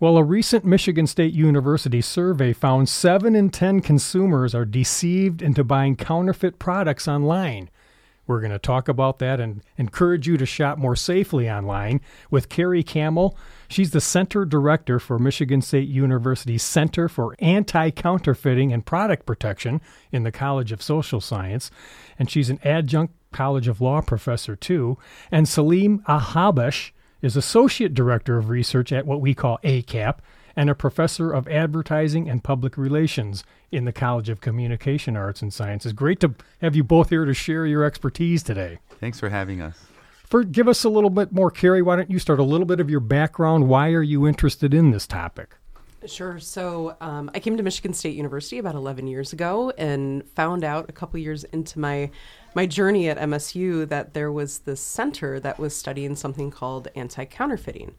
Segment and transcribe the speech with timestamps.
[0.00, 5.64] Well, a recent Michigan State University survey found 7 in 10 consumers are deceived into
[5.64, 7.68] buying counterfeit products online.
[8.24, 12.00] We're going to talk about that and encourage you to shop more safely online
[12.30, 13.34] with Kari Kammel.
[13.68, 19.80] She's the Center Director for Michigan State University's Center for Anti Counterfeiting and Product Protection
[20.12, 21.72] in the College of Social Science.
[22.20, 24.96] And she's an adjunct College of Law professor, too.
[25.32, 26.92] And Saleem Alhabash
[27.22, 30.22] is Associate Director of Research at what we call A-CAPP
[30.56, 35.52] and a professor of advertising and public relations in the College of Communication Arts and
[35.52, 35.92] Sciences.
[35.92, 38.78] Great to have you both here to share your expertise today.
[38.98, 39.78] Thanks for having us.
[40.24, 41.80] For give us a little bit more, Kari.
[41.80, 43.68] Why don't you start a little bit of your background?
[43.68, 45.54] Why are you interested in this topic?
[46.06, 46.38] Sure.
[46.38, 50.88] So um, I came to Michigan State University about 11 years ago and found out
[50.88, 52.10] a couple years into my
[52.54, 57.24] my journey at MSU that there was this center that was studying something called anti
[57.24, 57.94] counterfeiting.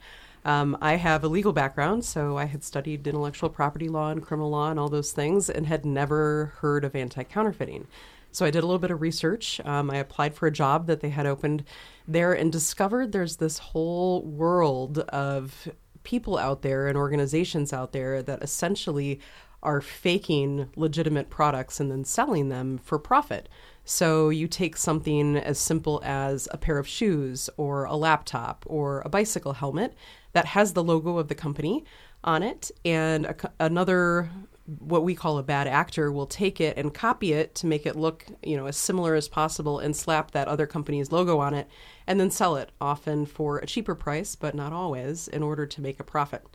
[0.45, 4.49] Um, I have a legal background, so I had studied intellectual property law and criminal
[4.49, 7.87] law and all those things and had never heard of anti counterfeiting.
[8.31, 9.59] So I did a little bit of research.
[9.65, 11.63] Um, I applied for a job that they had opened
[12.07, 15.67] there and discovered there's this whole world of
[16.03, 19.19] people out there and organizations out there that essentially
[19.61, 23.49] are faking legitimate products and then selling them for profit.
[23.89, 29.01] So you take something as simple as a pair of shoes or a laptop or
[29.01, 29.95] a bicycle helmet
[30.33, 31.85] that has the logo of the company
[32.23, 34.29] on it, and a, another
[34.77, 37.95] what we call a bad actor will take it and copy it to make it
[37.95, 41.67] look you know as similar as possible and slap that other company's logo on it
[42.05, 45.81] and then sell it often for a cheaper price but not always in order to
[45.81, 46.45] make a profit.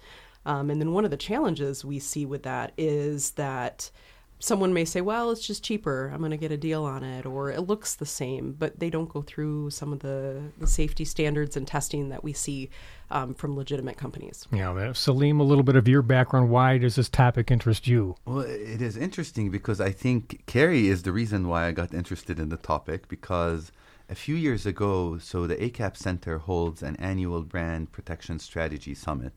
[0.47, 3.91] Um, and then one of the challenges we see with that is that
[4.45, 6.11] someone may say, well, it's just cheaper.
[6.13, 8.91] I'm going to get a deal on it, or it looks the same, but they
[8.91, 12.69] don't go through some of the, the safety standards and testing that we see
[13.11, 14.47] um, from legitimate companies.
[14.53, 16.51] Yeah, Saleem, a little bit of your background.
[16.51, 18.17] Why does this topic interest you?
[18.27, 22.39] Well, it is interesting because I think Kari is the reason why I got interested
[22.39, 23.73] in the topic because
[24.11, 29.33] a few years ago, so the A-CAPP Center holds an annual brand protection strategy summit.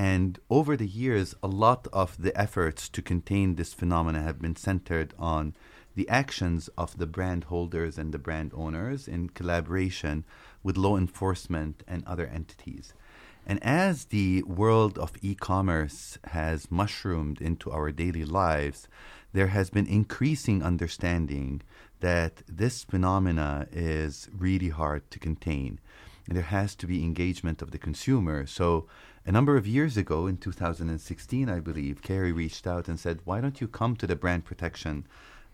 [0.00, 4.56] And over the years, a lot of the efforts to contain this phenomena have been
[4.56, 5.54] centered on
[5.94, 10.24] the actions of the brand holders and the brand owners in collaboration
[10.62, 12.94] with law enforcement and other entities.
[13.46, 18.88] And as the world of e commerce has mushroomed into our daily lives,
[19.34, 21.60] there has been increasing understanding
[22.00, 25.78] that this phenomena is really hard to contain.
[26.26, 28.46] And there has to be engagement of the consumer.
[28.46, 28.86] So
[29.26, 33.40] a number of years ago, in 2016, I believe, Kari reached out and said, Why
[33.40, 35.06] don't you come to the brand protection,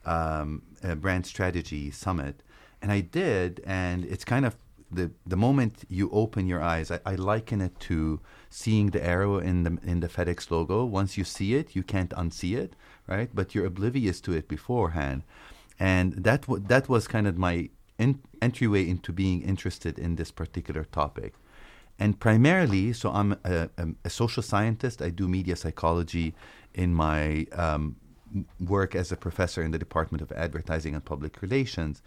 [0.05, 2.43] um, uh, brand strategy summit?
[2.81, 4.57] And I did, and it's kind of
[4.91, 9.39] the, the moment you open your eyes, I, I liken it to seeing the arrow
[9.39, 10.85] in the, in the FedEx logo.
[10.85, 12.75] Once you see it, you can't unsee it,
[13.09, 13.29] right?
[13.35, 15.23] But you're oblivious to it beforehand.
[15.79, 20.31] And that, w- that was kind of my in- entryway into being interested in this
[20.31, 21.35] particular topic
[21.99, 23.71] and primarily, so I'm a,
[24.05, 25.01] a, social scientist.
[25.01, 26.35] I do media psychology
[26.75, 27.97] in my um,
[28.61, 32.03] work as a professor in the Department of Advertising and Public Relations.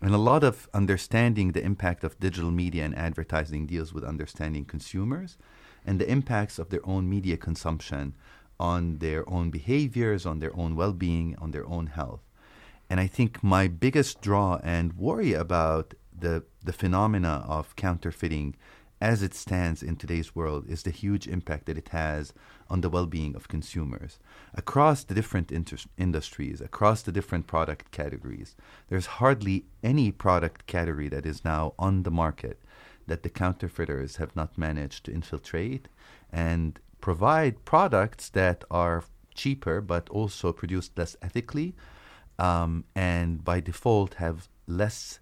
[0.00, 4.64] And a lot of understanding the impact of digital media and advertising deals with understanding
[4.64, 5.38] consumers
[5.86, 8.14] and the impacts of their own media consumption
[8.58, 12.22] on their own behaviors, on their own well being, on their own health.
[12.90, 18.56] And I think my biggest draw and worry about the, the phenomena of counterfeiting
[19.00, 22.32] as it stands in today's world is the huge impact that it has
[22.68, 24.18] on the well being of consumers.
[24.54, 28.56] Across the different inter- industries, across the different product categories,
[28.88, 32.60] there's hardly any product category that is now on the market
[33.06, 35.88] that the counterfeiters have not managed to infiltrate
[36.32, 39.04] and provide products that are
[39.34, 41.74] cheaper but also produced less ethically
[42.38, 45.20] um, and by default have less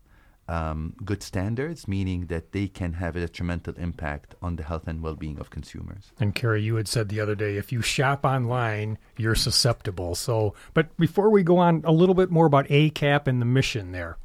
[0.49, 5.03] um, good standards, meaning that they can have a detrimental impact on the health and
[5.03, 6.12] well being of consumers.
[6.21, 10.15] And Kari, you had said the other day, if you shop online, you're susceptible.
[10.15, 13.93] So, but before we go on, a little bit more about A-CAPP and the mission
[13.93, 14.19] there.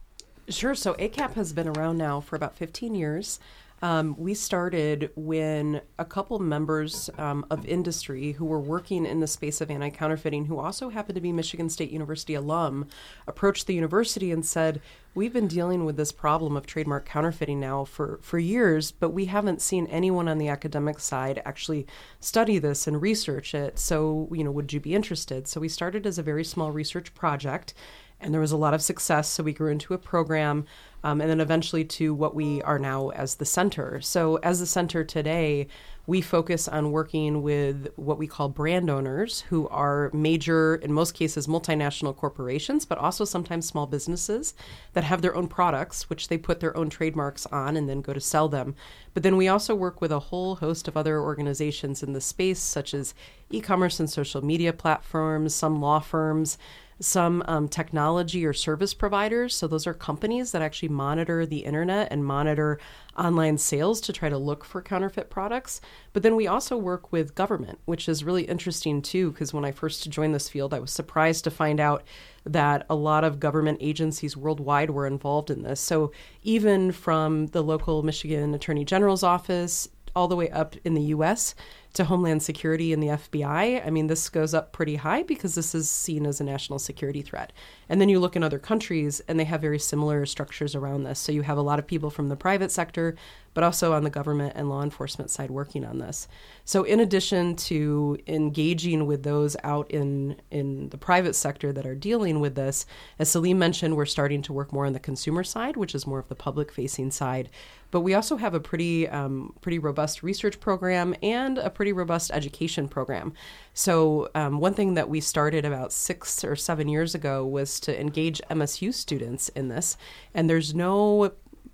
[0.50, 0.75] Sure.
[0.75, 3.40] So, A-CAPP has been around now for about 15 years.
[3.83, 9.28] Um, we started when a couple members um, of industry who were working in the
[9.28, 12.88] space of anti counterfeiting, who also happened to be Michigan State University alum,
[13.28, 14.81] approached the university and said,
[15.13, 19.25] We've been dealing with this problem of trademark counterfeiting now for, for years, but we
[19.25, 21.86] haven't seen anyone on the academic side actually
[22.22, 23.78] study this and research it.
[23.78, 25.48] So, you know, would you be interested?
[25.48, 27.74] So, we started as a very small research project
[28.21, 30.65] And there was a lot of success, so we grew into a program
[31.03, 34.00] um, and then eventually to what we are now as the center.
[34.01, 35.68] So, as the center today,
[36.07, 41.13] we focus on working with what we call brand owners, who are major, in most
[41.13, 44.53] cases, multinational corporations, but also sometimes small businesses
[44.94, 48.13] that have their own products, which they put their own trademarks on and then go
[48.13, 48.75] to sell them.
[49.13, 52.59] But then we also work with a whole host of other organizations in the space,
[52.59, 53.13] such as
[53.50, 56.57] e commerce and social media platforms, some law firms
[57.01, 59.56] some um, technology or service providers.
[59.56, 62.80] So, those are companies that actually monitor the internet and monitor
[63.18, 65.81] online sales to try to look for counterfeit products.
[66.13, 69.71] But then we also work with government, which is really interesting too, because when I
[69.71, 72.03] first joined this field, I was surprised to find out
[72.45, 75.81] that a lot of government agencies worldwide were involved in this.
[75.81, 76.12] So,
[76.44, 81.56] even from the local Michigan Attorney General's office all the way up in the US
[81.94, 85.76] to Homeland Security and the FBI, I mean, this goes up pretty high because this
[85.76, 87.52] is seen as a national security threat.
[87.90, 91.20] And then you look in other countries and they have very similar structures around this.
[91.20, 93.16] So you have a lot of people from the private sector,
[93.54, 96.28] but also on the government and law enforcement side working on this.
[96.64, 101.96] So in addition to engaging with those out in in the private sector that are
[101.96, 102.86] dealing with this,
[103.20, 106.20] as Saleem mentioned, we're starting to work more on the consumer side, which is more
[106.20, 107.50] of the public facing side.
[107.92, 112.30] But we also have a pretty um, pretty robust research program and a pretty robust
[112.31, 113.33] education program.
[113.74, 118.00] So um, one thing that we started about six or seven years ago was to
[118.00, 119.98] engage MSU students in this,
[120.36, 121.31] and there's no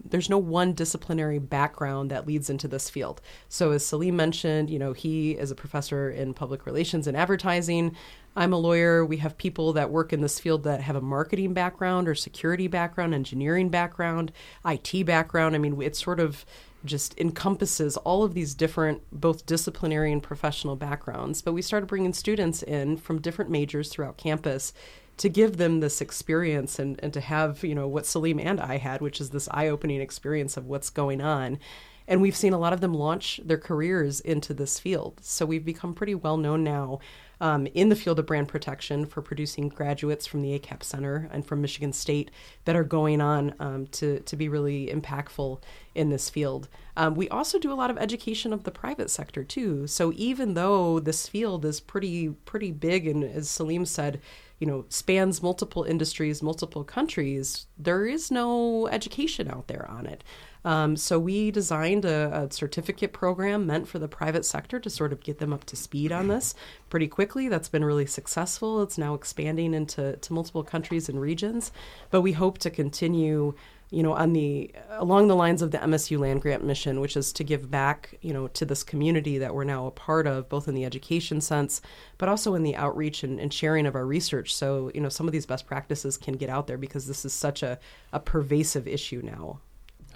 [0.10, 3.20] there's no one disciplinary background that leads into this field.
[3.50, 7.94] So as Saleem mentioned, you know, he is a professor in public relations and advertising.
[8.34, 9.04] I'm a lawyer.
[9.06, 12.68] We have people that work in this field that have a marketing background or security
[12.68, 14.32] background, engineering background,
[14.66, 15.54] IT background.
[15.56, 16.46] I mean, it's sort of
[16.86, 21.42] just encompasses all of these different, both disciplinary and professional backgrounds.
[21.42, 24.74] But we started bringing students in from different majors throughout campus
[25.18, 28.78] to give them this experience and, and to have, you know, what Saleem and I
[28.78, 31.60] had, which is this eye opening experience of what's going on.
[32.08, 35.20] And we've seen a lot of them launch their careers into this field.
[35.22, 37.00] So we've become pretty well known now
[37.40, 41.46] um, in the field of brand protection for producing graduates from the A-CAPP Center and
[41.46, 42.32] from Michigan State
[42.66, 45.62] that are going on um, to, to be really impactful
[45.94, 46.68] in this field.
[46.96, 49.88] Um, we also do a lot of education of the private sector too.
[49.88, 54.20] So even though this field is pretty pretty big and as Saleem said,
[54.60, 60.24] you know, spans multiple industries, multiple countries, there is no education out there on it.
[60.66, 65.14] Um, so we designed a, a, certificate program meant for the private sector to sort
[65.14, 66.56] of get them up to speed on this
[66.90, 67.48] pretty quickly.
[67.48, 68.82] That's been really successful.
[68.82, 71.72] It's now expanding into to multiple countries and regions,
[72.10, 73.54] but we hope to continue
[73.90, 77.32] you know, on the along the lines of the MSU land grant mission, which is
[77.34, 80.68] to give back, you know, to this community that we're now a part of, both
[80.68, 81.82] in the education sense,
[82.18, 84.54] but also in the outreach and, and sharing of our research.
[84.54, 87.32] So, you know, some of these best practices can get out there because this is
[87.32, 87.80] such a,
[88.12, 89.62] a pervasive issue now.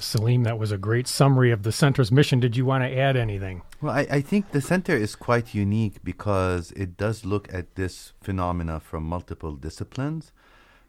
[0.01, 2.39] Saleem, that was a great summary of the center's mission.
[2.39, 3.61] Did you want to add anything?
[3.81, 8.13] Well, I, I, think the center is quite unique because it does look at this
[8.21, 10.31] phenomena from multiple disciplines,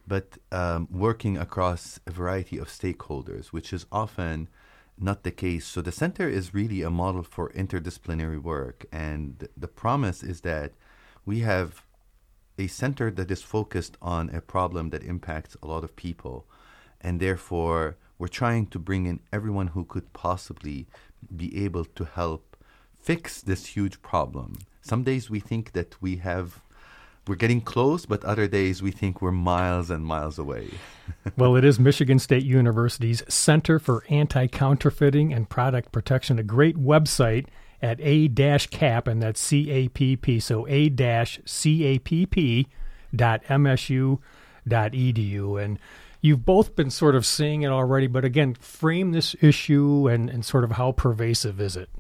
[0.07, 4.49] but um, working across a variety of stakeholders, which is often
[4.99, 5.67] not the case.
[5.67, 10.73] So the center is really a model for interdisciplinary work, and the promise is that
[11.25, 11.85] we have
[12.59, 16.47] a center that is focused on a problem that impacts a lot of people,
[17.01, 20.87] and therefore we're trying to bring in everyone who could possibly
[21.35, 22.57] be able to help
[22.97, 24.59] fix this huge problem.
[24.81, 26.63] Some days we think that we have
[27.27, 30.69] we're getting close, but other days we think we're miles and miles away.
[31.37, 36.77] well, it is Michigan State University's Center for Anti Counterfeiting and Product Protection, a great
[36.77, 37.47] website
[37.83, 40.97] at a-cap, and that's C-A-P-P, so a-capp
[43.17, 44.19] dot msu
[44.69, 45.61] dot edu.
[45.61, 45.81] And
[46.25, 50.45] You've both been sort of seeing it already, but again, frame this issue and, and
[50.45, 51.91] sort of how pervasive is it?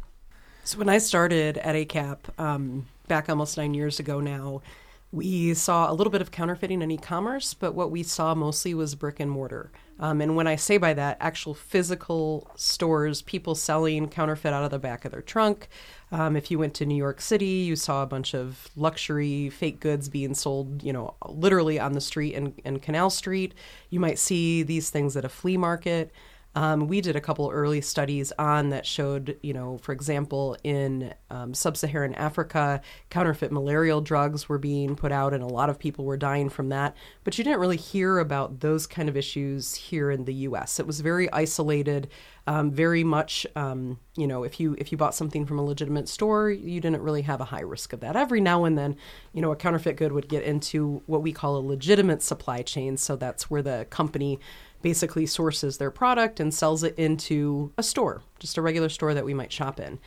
[0.63, 4.63] So, when I started at A-CAPP um, back almost nine years ago now,
[5.11, 8.75] we saw a little bit of counterfeiting in e commerce, but what we saw mostly
[8.75, 9.73] was brick and mortar.
[9.99, 14.71] Um, and when I say by that, actual physical stores, people selling counterfeit out of
[14.71, 15.69] the back of their trunk.
[16.11, 19.81] Um, if you went to New York City, you saw a bunch of luxury fake
[19.81, 23.55] goods being sold, you know, literally on the street and, in Canal Street.
[23.91, 26.13] You might see these things at a flea market.
[26.55, 31.15] Um, we did a couple early studies on that showed, you know, for example, in
[31.31, 35.79] um, sub Saharan Africa, counterfeit malarial drugs were being put out, and a lot of
[35.79, 36.95] people were dying from that.
[37.25, 40.79] But you didn't really hear about those kind of issues here in the US.
[40.79, 42.09] It was very isolated.
[42.45, 46.09] Um, very much, um, you know, if you if you bought something from a legitimate
[46.09, 48.17] store, you didn't really have a high risk of that.
[48.17, 48.97] Every now and then,
[49.33, 52.97] you know, a counterfeit good would get into what we call a legitimate supply chain.
[52.97, 54.41] So that's where the company
[54.83, 59.25] basically sources their product and sells it into a store, just a regular store that
[59.25, 59.99] we might shop in.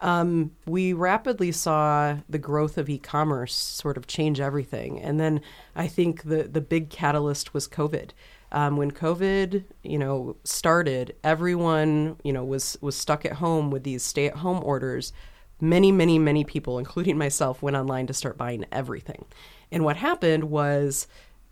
[0.00, 5.40] Um, we rapidly saw the growth of e-commerce sort of change everything, and then
[5.74, 8.10] I think the the big catalyst was COVID.
[8.52, 13.84] Um, when COVID, you know, started, everyone, you know, was was stuck at home with
[13.84, 15.12] these stay-at-home orders.
[15.60, 19.24] Many, many, many people, including myself, went online to start buying everything.
[19.72, 21.06] And what happened was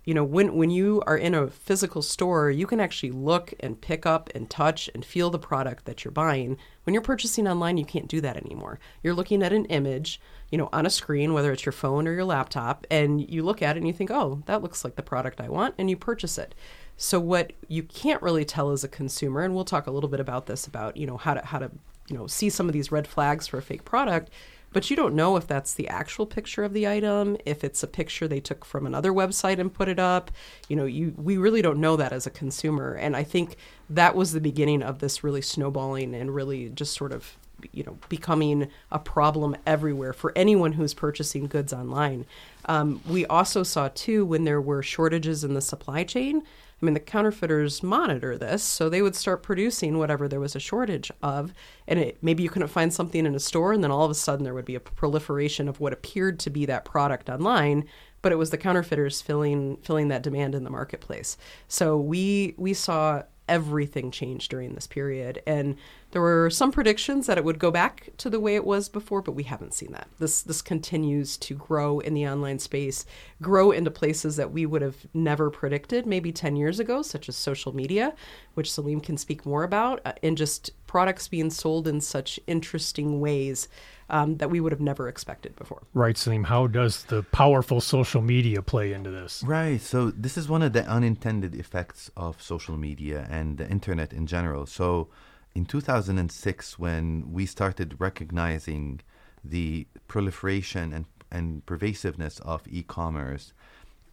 [0.04, 3.80] you know when when you are in a physical store you can actually look and
[3.80, 6.56] pick up and touch and feel the product that you're buying.
[6.84, 8.78] When you're purchasing online you can't do that anymore.
[9.02, 12.12] You're looking at an image you know on a screen whether it's your phone or
[12.12, 15.02] your laptop and you look at it and you think oh that looks like the
[15.02, 16.54] product i want and you purchase it.
[16.96, 20.20] So what you can't really tell as a consumer and we'll talk a little bit
[20.20, 21.70] about this about you know how to how to
[22.08, 24.30] you know see some of these red flags for a fake product
[24.72, 27.86] but you don't know if that's the actual picture of the item, if it's a
[27.86, 30.30] picture they took from another website and put it up.
[30.68, 33.56] You know, you we really don't know that as a consumer, and I think
[33.90, 37.36] that was the beginning of this really snowballing and really just sort of
[37.70, 42.26] you know becoming a problem everywhere for anyone who's purchasing goods online.
[42.66, 46.42] Um, we also saw too when there were shortages in the supply chain
[46.82, 50.60] I mean, the counterfeiters monitor this, so they would start producing whatever there was a
[50.60, 51.54] shortage of,
[51.86, 54.14] and it, maybe you couldn't find something in a store, and then all of a
[54.14, 57.84] sudden there would be a proliferation of what appeared to be that product online,
[58.20, 61.36] but it was the counterfeiters filling filling that demand in the marketplace.
[61.68, 65.42] So we we saw everything change during this period.
[65.46, 65.76] And
[66.12, 69.22] there were some predictions that it would go back to the way it was before,
[69.22, 70.08] but we haven't seen that.
[70.18, 73.04] This this continues to grow in the online space,
[73.40, 77.36] grow into places that we would have never predicted maybe 10 years ago, such as
[77.36, 78.14] social media,
[78.54, 83.20] which Saleem can speak more about, uh, and just products being sold in such interesting
[83.20, 83.68] ways
[84.10, 85.82] um, that we would have never expected before.
[85.94, 86.44] Right, Saleem.
[86.44, 89.42] How does the powerful social media play into this?
[89.42, 89.80] Right.
[89.80, 94.26] So this is one of the unintended effects of social media and the internet in
[94.26, 94.66] general.
[94.66, 95.08] So
[95.54, 99.00] in 2006, when we started recognizing
[99.44, 103.52] the proliferation and, and pervasiveness of e-commerce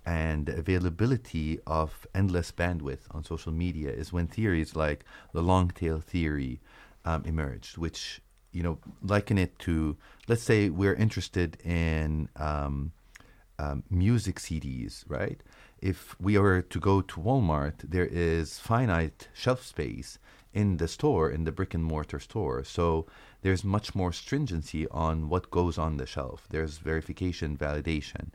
[0.05, 5.99] and availability of endless bandwidth on social media is when theories like the long tail
[5.99, 6.59] theory
[7.05, 9.95] um, emerged, which you know, liken it to,
[10.27, 12.91] let's say we're interested in um,
[13.59, 15.41] um, music CDs, right?
[15.79, 20.17] If we were to go to Walmart, there is finite shelf space
[20.53, 22.63] in the store, in the brick and mortar store.
[22.63, 23.05] So
[23.41, 26.47] there's much more stringency on what goes on the shelf.
[26.49, 28.29] There's verification, validation.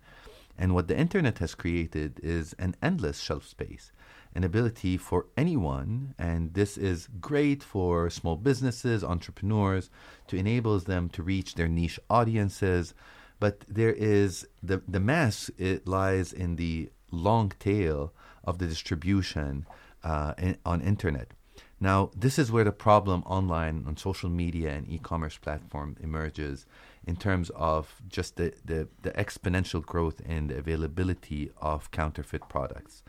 [0.57, 3.91] And what the internet has created is an endless shelf space
[4.35, 9.91] an ability for anyone, and this is great for small businesses, entrepreneurs,
[10.27, 12.95] to enable them to reach their niche audiences.
[13.39, 15.51] But there is the the mess.
[15.57, 19.67] It lies in the long tail of the distribution
[20.03, 21.33] uh, in, on internet.
[21.81, 26.67] Now, this is where the problem online on social media and e-commerce platform emerges
[27.07, 33.03] in terms of just the, the, the exponential growth the availability of counterfeit products.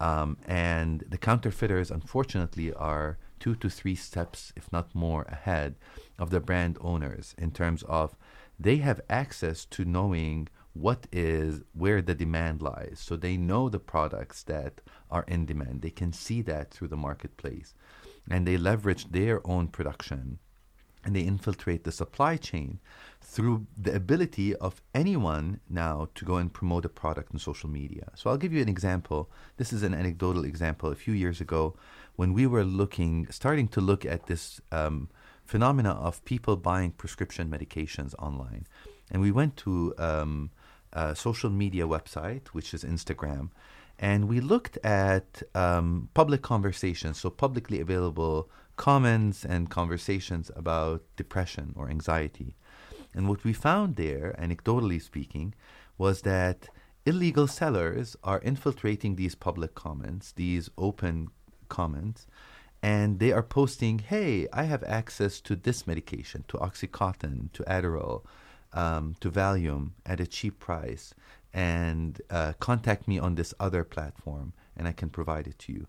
[0.00, 5.74] Um, and the counterfeiters, unfortunately, are two to three steps, if not more, ahead
[6.18, 8.16] of the brand owners in terms of
[8.58, 13.00] they have access to knowing what is where the demand lies.
[13.00, 14.80] So they know the products that
[15.10, 15.82] are in demand.
[15.82, 17.74] They can see that through the marketplace.
[18.30, 20.38] And they leverage their own production
[21.04, 22.80] and they infiltrate the supply chain
[23.20, 28.10] through the ability of anyone now to go and promote a product on social media.
[28.14, 29.30] So I'll give you an example.
[29.56, 30.90] This is an anecdotal example.
[30.90, 31.76] A few years ago,
[32.16, 35.10] when we were looking, starting to look at this um,
[35.44, 38.66] phenomena of people buying prescription medications online,
[39.10, 40.50] and we went to um,
[40.92, 43.50] a social media website, which is Instagram,
[43.98, 51.72] and we looked at um, public conversations, so publicly available comments and conversations about depression
[51.76, 52.56] or anxiety.
[53.14, 55.54] And what we found there, anecdotally speaking,
[55.96, 56.68] was that
[57.06, 61.28] illegal sellers are infiltrating these public comments, these open
[61.68, 62.26] comments,
[62.82, 68.24] and they are posting, hey, I have access to this medication, to Oxycontin, to Adderall,
[68.72, 71.14] um, to Valium at a cheap price,
[71.54, 75.86] and uh, contact me on this other platform, and I can provide it to you.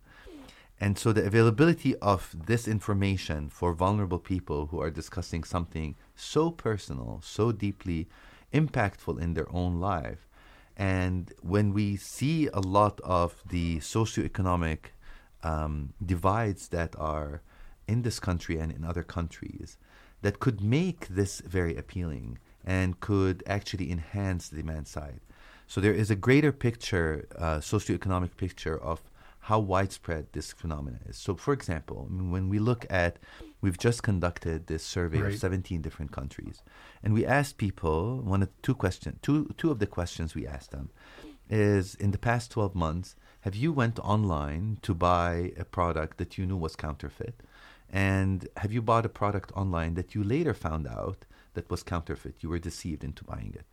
[0.80, 6.52] And so the availability of this information for vulnerable people who are discussing something so
[6.52, 8.08] personal, so deeply
[8.54, 10.28] impactful in their own life.
[10.78, 14.92] And when we see a lot of the socioeconomic
[15.44, 17.42] um, divides that are
[17.88, 19.78] in this country and in other countries,
[20.22, 25.22] that could make this very appealing and could actually enhance the demand side.
[25.68, 29.02] So there is a greater picture, uh, socioeconomic picture of
[29.46, 31.18] how widespread this phenomenon is.
[31.18, 33.20] So, for example, when we look at,
[33.62, 35.34] we've just conducted this survey right.
[35.34, 36.64] of 17 different countries,
[37.04, 39.20] and we asked people one of two questions.
[39.22, 40.90] Two two of the questions we asked them
[41.48, 46.40] is in the past 12 months, have you went online to buy a product that
[46.40, 47.44] you knew was counterfeit,
[47.92, 52.36] and have you bought a product online that you later found out that was counterfeit?
[52.40, 53.68] You were deceived into buying it,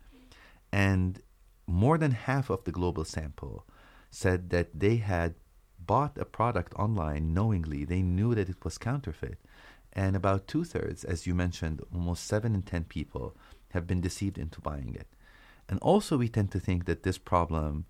[0.71, 1.19] and
[1.67, 3.65] more than half of the global sample
[4.09, 5.35] said that they had
[5.79, 7.83] bought a product online knowingly.
[7.83, 9.39] They knew that it was counterfeit.
[9.91, 13.35] And about two thirds, as you mentioned, almost seven in 10 people
[13.69, 15.07] have been deceived into buying it.
[15.69, 17.85] And also, we tend to think that this problem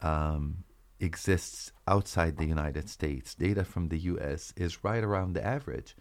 [0.00, 0.64] um,
[1.00, 3.34] exists outside the United States.
[3.34, 5.96] Data from the US is right around the average.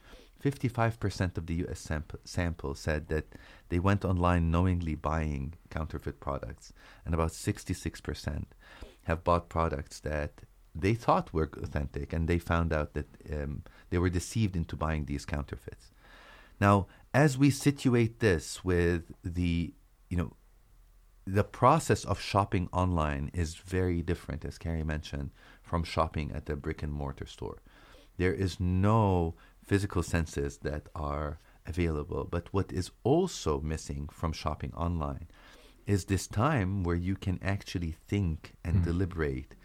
[0.52, 3.36] 55% of the US sample, sample said that
[3.70, 6.74] they went online knowingly buying counterfeit products,
[7.06, 8.46] and about 66%
[9.04, 10.42] have bought products that
[10.74, 15.06] they thought were authentic, and they found out that um, they were deceived into buying
[15.06, 15.92] these counterfeits.
[16.60, 19.74] Now, as we situate this with the,
[20.10, 20.34] you know,
[21.26, 26.56] the process of shopping online is very different, as Kari mentioned, from shopping at the
[26.56, 27.58] brick and mortar store.
[28.18, 29.36] There is no
[29.68, 35.28] physical senses that are available, but what is also missing from shopping online
[35.86, 38.86] is this time where you can actually think and mm.
[38.86, 39.56] deliberate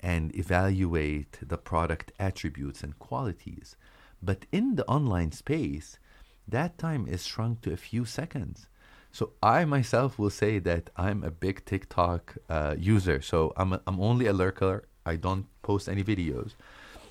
[0.00, 3.76] and evaluate the product attributes and qualities.
[4.22, 5.98] But in the online space,
[6.46, 8.68] that time is shrunk to a few seconds.
[9.10, 13.20] So I myself will say that I'm a big TikTok uh, user.
[13.20, 14.88] So I'm a, I'm only a lurker.
[15.04, 16.54] I don't post any videos,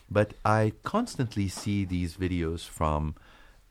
[0.10, 3.16] but I constantly see these videos from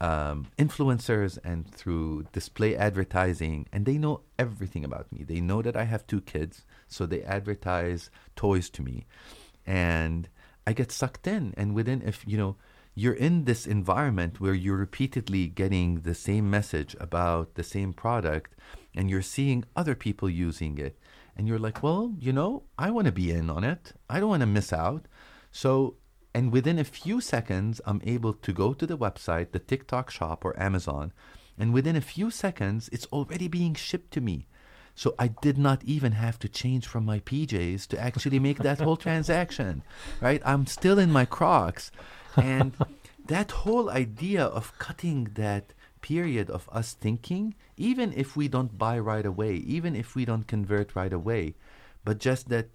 [0.01, 5.25] um, influencers and through display advertising, and they know everything about me.
[5.25, 9.07] They know that I have two kids, so they advertise toys to me,
[9.67, 10.29] and
[10.67, 11.55] I get sucked in.
[11.57, 12.57] And within, if you know,
[12.95, 18.55] you're in this environment where you're repeatedly getting the same message about the same product,
[18.95, 20.99] and you're seeing other people using it,
[21.37, 23.93] and you're like, well, you know, I want to be in on it.
[24.11, 25.07] I don't want to miss out.
[25.53, 25.97] So
[26.37, 30.45] and within a few seconds, I'm able to go to the website, the TikTok shop
[30.45, 31.15] or Amazon,
[31.57, 34.47] and within a few seconds, it's already being shipped to me.
[34.95, 38.83] So I did not even have to change from my PJs to actually make that
[38.83, 39.83] whole transaction,
[40.21, 40.43] right?
[40.45, 41.91] I'm still in my Crocs.
[42.37, 42.75] And
[43.29, 45.73] that whole idea of cutting that
[46.03, 50.47] period of us thinking, even if we don't buy right away, even if we don't
[50.47, 51.55] convert right away,
[52.05, 52.69] but just that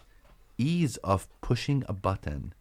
[0.58, 2.54] ease of pushing a button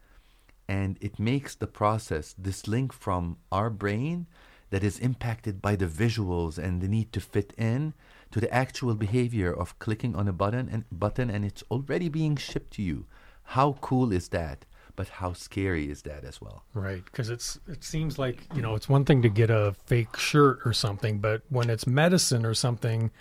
[0.72, 4.26] and it makes the process, this link from our brain
[4.70, 7.94] that is impacted by the visuals and the need to fit in
[8.32, 12.38] to the actual behavior of clicking on a button and button and it's already being
[12.38, 13.06] shipped to you.
[13.58, 14.66] How cool is that?
[14.96, 16.64] But how scary is that as well?
[16.74, 20.16] Right, because it's it seems like you know it's one thing to get a fake
[20.18, 23.12] shirt or something, but when it's medicine or something,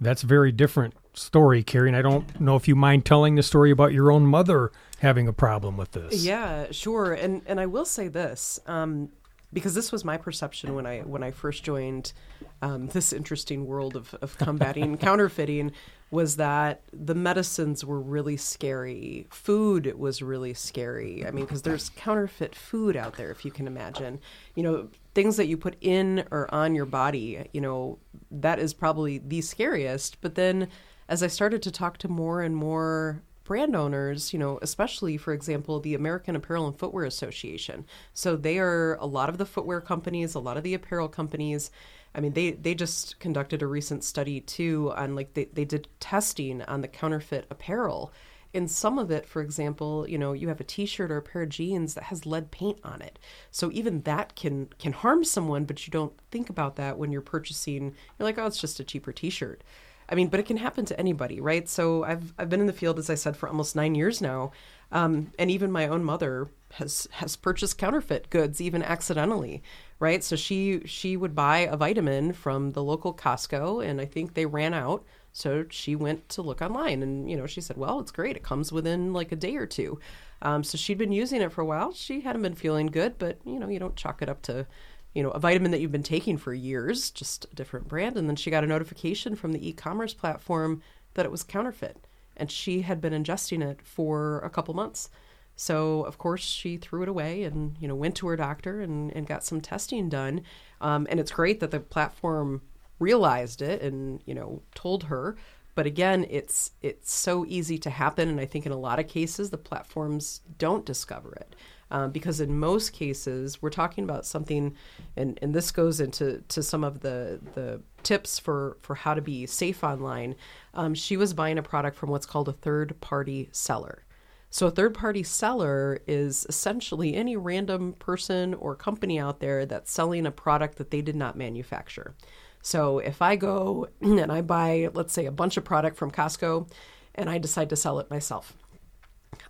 [0.00, 1.88] that's very different story, Kari.
[1.88, 5.28] And I don't know if you mind telling the story about your own mother having
[5.28, 6.24] a problem with this.
[6.24, 7.12] Yeah, sure.
[7.12, 8.60] And and I will say this.
[8.66, 9.10] Um,
[9.52, 12.12] because this was my perception when I when I first joined
[12.60, 15.72] um, this interesting world of, of combating counterfeiting
[16.10, 19.26] was that the medicines were really scary.
[19.30, 21.26] Food was really scary.
[21.26, 24.18] I mean, because there's counterfeit food out there, if you can imagine.
[24.54, 27.46] You know, things that you put in or on your body.
[27.52, 27.98] You know,
[28.30, 30.20] that is probably the scariest.
[30.22, 30.68] But then,
[31.08, 35.32] as I started to talk to more and more brand owners, you know, especially for
[35.32, 37.86] example, the American Apparel and Footwear Association.
[38.12, 41.70] So they are a lot of the footwear companies, a lot of the apparel companies.
[42.14, 45.88] I mean, they they just conducted a recent study too on like they, they did
[45.98, 48.12] testing on the counterfeit apparel.
[48.52, 51.42] In some of it, for example, you know, you have a T-shirt or a pair
[51.42, 53.18] of jeans that has lead paint on it.
[53.50, 57.22] So even that can can harm someone, but you don't think about that when you're
[57.22, 57.94] purchasing.
[58.18, 59.62] You're like, oh, it's just a cheaper T-shirt.
[60.08, 61.68] I mean, but it can happen to anybody, right?
[61.68, 64.52] So I've I've been in the field, as I said, for almost nine years now,
[64.90, 69.62] um, and even my own mother has has purchased counterfeit goods, even accidentally,
[70.00, 70.24] right?
[70.24, 74.46] So she she would buy a vitamin from the local Costco, and I think they
[74.46, 78.10] ran out So she went to look online and, you know, she said, well, it's
[78.10, 78.36] great.
[78.36, 80.00] It comes within like a day or two.
[80.42, 81.92] Um, so she'd been using it for a while.
[81.92, 84.66] She hadn't been feeling good, but, you know, you don't chalk it up to,
[85.14, 88.16] you know, a vitamin that you've been taking for years, just a different brand.
[88.16, 90.82] And then she got a notification from the e commerce platform
[91.14, 92.06] that it was counterfeit.
[92.36, 95.10] And she had been ingesting it for a couple months.
[95.56, 99.10] So of course she threw it away and you know went to her doctor and,
[99.14, 100.42] and got some testing done.
[100.80, 102.62] Um, and it's great that the platform
[103.00, 105.36] realized it and you know told her.
[105.74, 109.08] But again, it's it's so easy to happen, and I think in a lot of
[109.08, 111.54] cases the platforms don't discover it.
[111.90, 114.74] Um, because in most cases we're talking about something
[115.16, 119.22] and, and this goes into to some of the the tips for for how to
[119.22, 120.34] be safe online
[120.74, 124.04] um, she was buying a product from what's called a third party seller
[124.50, 129.90] so, a third party seller is essentially any random person or company out there that's
[129.90, 132.14] selling a product that they did not manufacture.
[132.62, 136.70] So, if I go and I buy, let's say, a bunch of product from Costco
[137.14, 138.54] and I decide to sell it myself,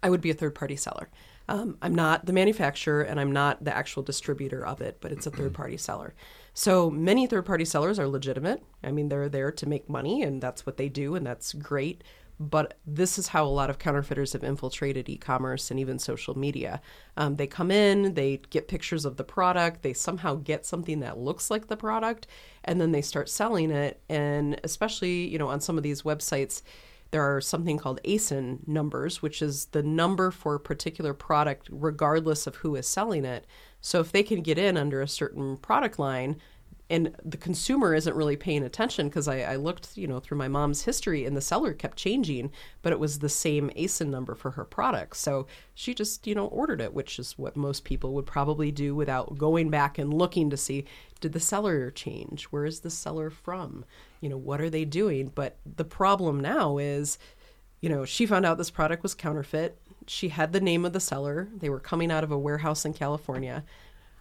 [0.03, 1.09] I would be a third party seller.
[1.49, 5.27] Um, I'm not the manufacturer and I'm not the actual distributor of it, but it's
[5.27, 6.15] a third party seller.
[6.53, 8.63] So many third party sellers are legitimate.
[8.85, 12.05] I mean, they're there to make money and that's what they do, and that's great.
[12.41, 16.39] But this is how a lot of counterfeiters have infiltrated e commerce and even social
[16.39, 16.81] media.
[17.17, 21.19] Um, they come in, they get pictures of the product, they somehow get something that
[21.19, 22.29] looks like the product,
[22.65, 24.01] and then they start selling it.
[24.09, 26.63] And especially, you know, on some of these websites,
[27.11, 32.47] there are something called ASIN numbers, which is the number for a particular product, regardless
[32.47, 33.47] of who is selling it.
[33.81, 36.37] So if they can get in under a certain product line,
[36.91, 40.49] and the consumer isn't really paying attention because I, I, looked, you know, through my
[40.49, 44.53] mom's history and the seller kept changing, but it was the same ASIN number for
[44.53, 45.19] her product.
[45.19, 48.95] So she just, you know, ordered it, which is what most people would probably do
[48.95, 50.87] without going back and looking to see
[51.21, 52.45] did the seller change?
[52.45, 53.85] Where is the seller from?
[54.21, 55.31] You know, what are they doing?
[55.35, 57.19] But the problem now is,
[57.81, 59.79] you know, she found out this product was counterfeit.
[60.07, 61.49] She had the name of the seller.
[61.55, 63.65] They were coming out of a warehouse in California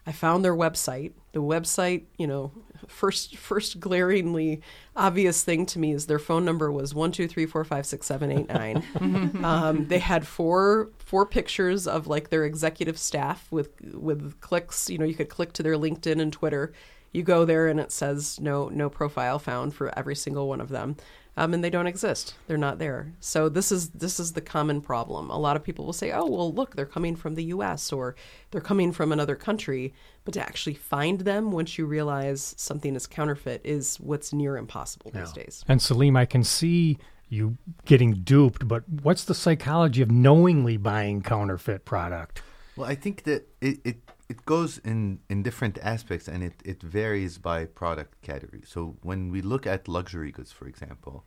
[0.08, 1.12] I found their website.
[1.32, 2.50] The website, you know,
[2.86, 4.62] first first glaringly
[4.96, 8.06] obvious thing to me is their phone number was one two three four five six
[8.06, 8.82] seven eight nine.
[9.44, 14.88] um, they had four four pictures of like their executive staff with with clicks.
[14.88, 16.72] You know, you could click to their LinkedIn and Twitter.
[17.12, 20.68] You go there and it says no no profile found for every single one of
[20.68, 20.96] them
[21.38, 22.34] um, and they don't exist.
[22.48, 23.12] They're not there.
[23.20, 25.30] So this is this is the common problem.
[25.30, 27.92] A lot of people will say, "Oh, well, look, they're coming from the U.S.
[27.92, 28.16] or
[28.50, 29.94] they're coming from another country,"
[30.24, 35.12] but to actually find them once you realize something is counterfeit is what's near impossible
[35.14, 35.20] yeah.
[35.20, 35.64] these days.
[35.68, 41.22] And Saleem, I can see you getting duped, but what's the psychology of knowingly buying
[41.22, 42.42] counterfeit product?
[42.74, 46.82] Well, I think that it, it it goes in, in different aspects and it, it
[46.82, 48.62] varies by product category.
[48.66, 51.24] So when we look at luxury goods, for example,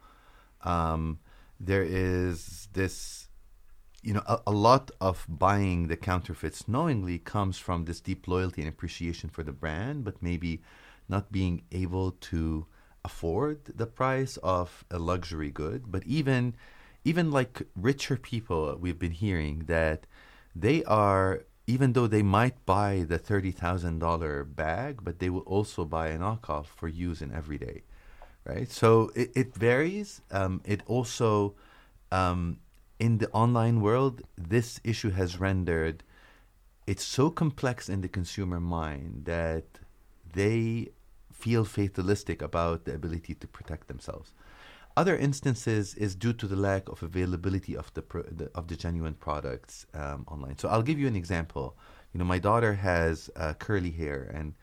[0.64, 1.20] um,
[1.60, 3.28] there is this,
[4.04, 8.62] you know, a, a, lot of buying the counterfeits knowingly comes from this deep loyalty
[8.62, 10.62] and appreciation for the brand, but maybe
[11.10, 12.68] not being able to
[13.04, 15.92] afford the price of a luxury good.
[15.92, 16.56] But even
[17.04, 20.06] even like richer people, we've been hearing that
[20.56, 26.07] they are even though they might buy the $30,000 bag, but they will also buy
[26.10, 27.84] a knockoff for use in everyday,
[28.43, 28.69] right?
[28.69, 30.21] So it, it varies.
[30.31, 31.55] Um, it also,
[32.12, 32.57] um,
[32.99, 36.03] in the online world, this issue has rendered
[36.88, 39.67] it's so complex in the consumer mind that
[40.34, 40.89] they
[41.31, 44.34] feel fatalistic about the ability to protect themselves.
[44.97, 48.75] Other instances is due to the lack of availability of the, pro- the of the
[48.75, 50.58] genuine products um, online.
[50.58, 51.77] So I'll give you an example.
[52.13, 54.54] You know, my daughter has uh, curly hair, and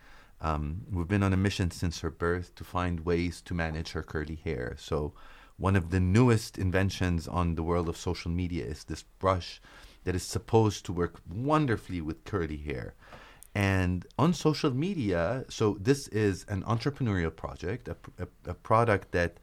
[0.40, 4.02] um, we've been on a mission since her birth to find ways to manage her
[4.02, 4.76] curly hair.
[4.78, 5.14] So
[5.56, 9.60] one of the newest inventions on the world of social media is this brush
[10.04, 12.94] that is supposed to work wonderfully with curly hair.
[13.54, 19.38] And on social media, so this is an entrepreneurial project, a, a, a product that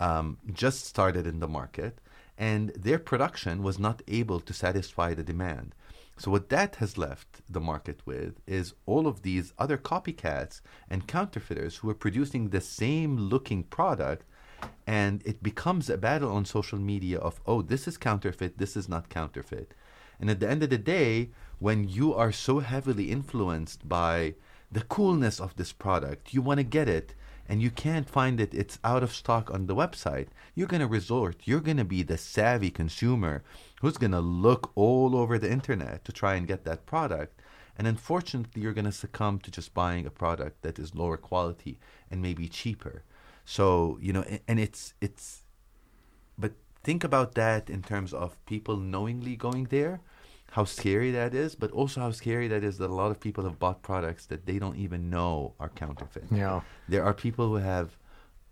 [0.00, 2.00] um, just started in the market,
[2.36, 5.74] and their production was not able to satisfy the demand.
[6.20, 10.60] So, what that has left the market with is all of these other copycats
[10.90, 14.24] and counterfeiters who are producing the same looking product.
[14.86, 18.86] And it becomes a battle on social media of, oh, this is counterfeit, this is
[18.86, 19.72] not counterfeit.
[20.20, 24.34] And at the end of the day, when you are so heavily influenced by
[24.70, 27.14] the coolness of this product, you want to get it,
[27.50, 30.86] and you can't find it, it's out of stock on the website, you're going to
[30.86, 33.42] resort, you're going to be the savvy consumer
[33.80, 37.42] who's going to look all over the internet to try and get that product.
[37.76, 41.80] And unfortunately, you're going to succumb to just buying a product that is lower quality
[42.08, 43.02] and maybe cheaper.
[43.44, 45.42] So, you know, and it's, it's,
[46.38, 46.52] but
[46.84, 50.02] think about that in terms of people knowingly going there,
[50.50, 53.44] how scary that is, but also how scary that is that a lot of people
[53.44, 56.24] have bought products that they don't even know are counterfeit.
[56.30, 56.60] Yeah.
[56.88, 57.96] There are people who have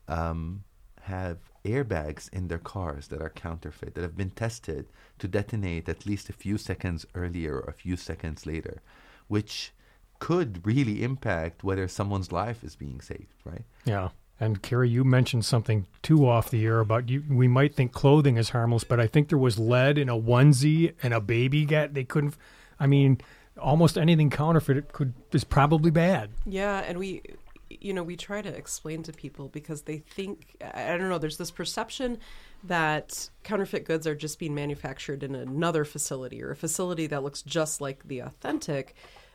[0.06, 0.64] um,
[1.02, 4.86] have airbags in their cars that are counterfeit that have been tested
[5.18, 8.80] to detonate at least a few seconds earlier or a few seconds later,
[9.26, 9.72] which
[10.18, 13.64] could really impact whether someone's life is being saved, right?
[13.84, 14.10] Yeah.
[14.40, 17.24] And Carrie, you mentioned something too off the air about you.
[17.28, 20.94] We might think clothing is harmless, but I think there was lead in a onesie
[21.02, 21.94] and a baby got.
[21.94, 22.36] They couldn't.
[22.78, 23.20] I mean,
[23.60, 26.30] almost anything counterfeit could is probably bad.
[26.46, 27.22] Yeah, and we,
[27.68, 31.18] you know, we try to explain to people because they think I don't know.
[31.18, 32.18] There's this perception
[32.64, 37.42] that counterfeit goods are just being manufactured in another facility or a facility that looks
[37.42, 38.94] just like the authentic.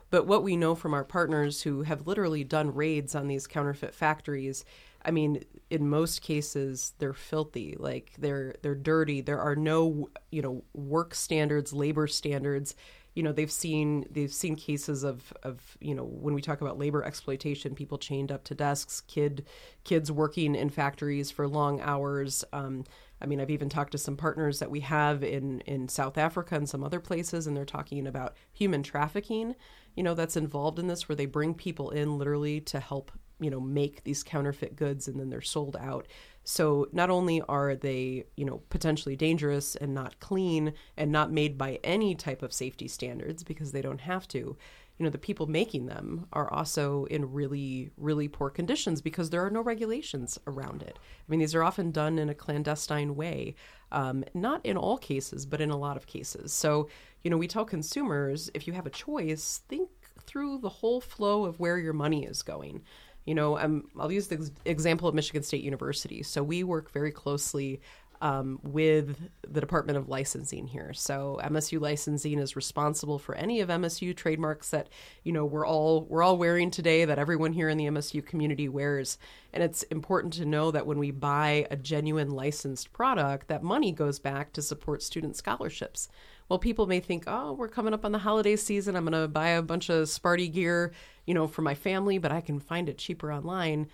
[0.10, 3.96] But what we know from our partners who have literally done raids on these counterfeit
[3.96, 4.64] factories
[5.06, 7.76] I mean, in most cases, they're filthy.
[7.78, 9.22] Like they're they're dirty.
[9.22, 12.76] There are no you know work standards, labor standards.
[13.16, 16.80] You know, they've seen they've seen cases of of you know when we talk about
[16.80, 19.46] labor exploitation, people chained up to desks, kid
[19.84, 22.44] kids working in factories for long hours.
[22.54, 22.86] Um,
[23.22, 26.56] I mean, I've even talked to some partners that we have in in South Africa
[26.56, 29.56] and some other places, and they're talking about human trafficking.
[29.96, 33.12] You know, that's involved in this, where they bring people in literally to help
[33.44, 36.08] you know make these counterfeit goods and then they're sold out.
[36.46, 41.58] So not only are they you know potentially dangerous and not clean and not made
[41.58, 44.58] by any type of safety standards because they don't have to
[44.98, 49.46] you know the people making them are also in really really poor conditions because there
[49.46, 50.98] are no regulations around it.
[50.98, 53.56] I mean these are often done in a clandestine way
[53.92, 56.54] um, not in all cases but in a lot of cases.
[56.54, 56.90] So
[57.24, 59.90] you know we tell consumers if you have a choice think
[60.26, 62.82] through the whole flow of where your money is going
[63.26, 66.24] you know, um, I'll use the example of Michigan State University.
[66.24, 67.82] So we work very closely
[68.24, 70.94] um, with the Department of Licensing here.
[70.94, 74.88] So MSU licensing is responsible for any of MSU trademarks that
[75.24, 78.70] you know we're all we're all wearing today that everyone here in the MSU community
[78.70, 79.18] wears.
[79.52, 83.92] And it's important to know that when we buy a genuine licensed product, that money
[83.92, 86.08] goes back to support student scholarships.
[86.50, 88.96] Well, people may think, oh, we're coming up on the holiday season.
[88.96, 90.92] I'm going to buy a bunch of Sparty gear,
[91.26, 93.88] you know, for my family, but I can find it cheaper online.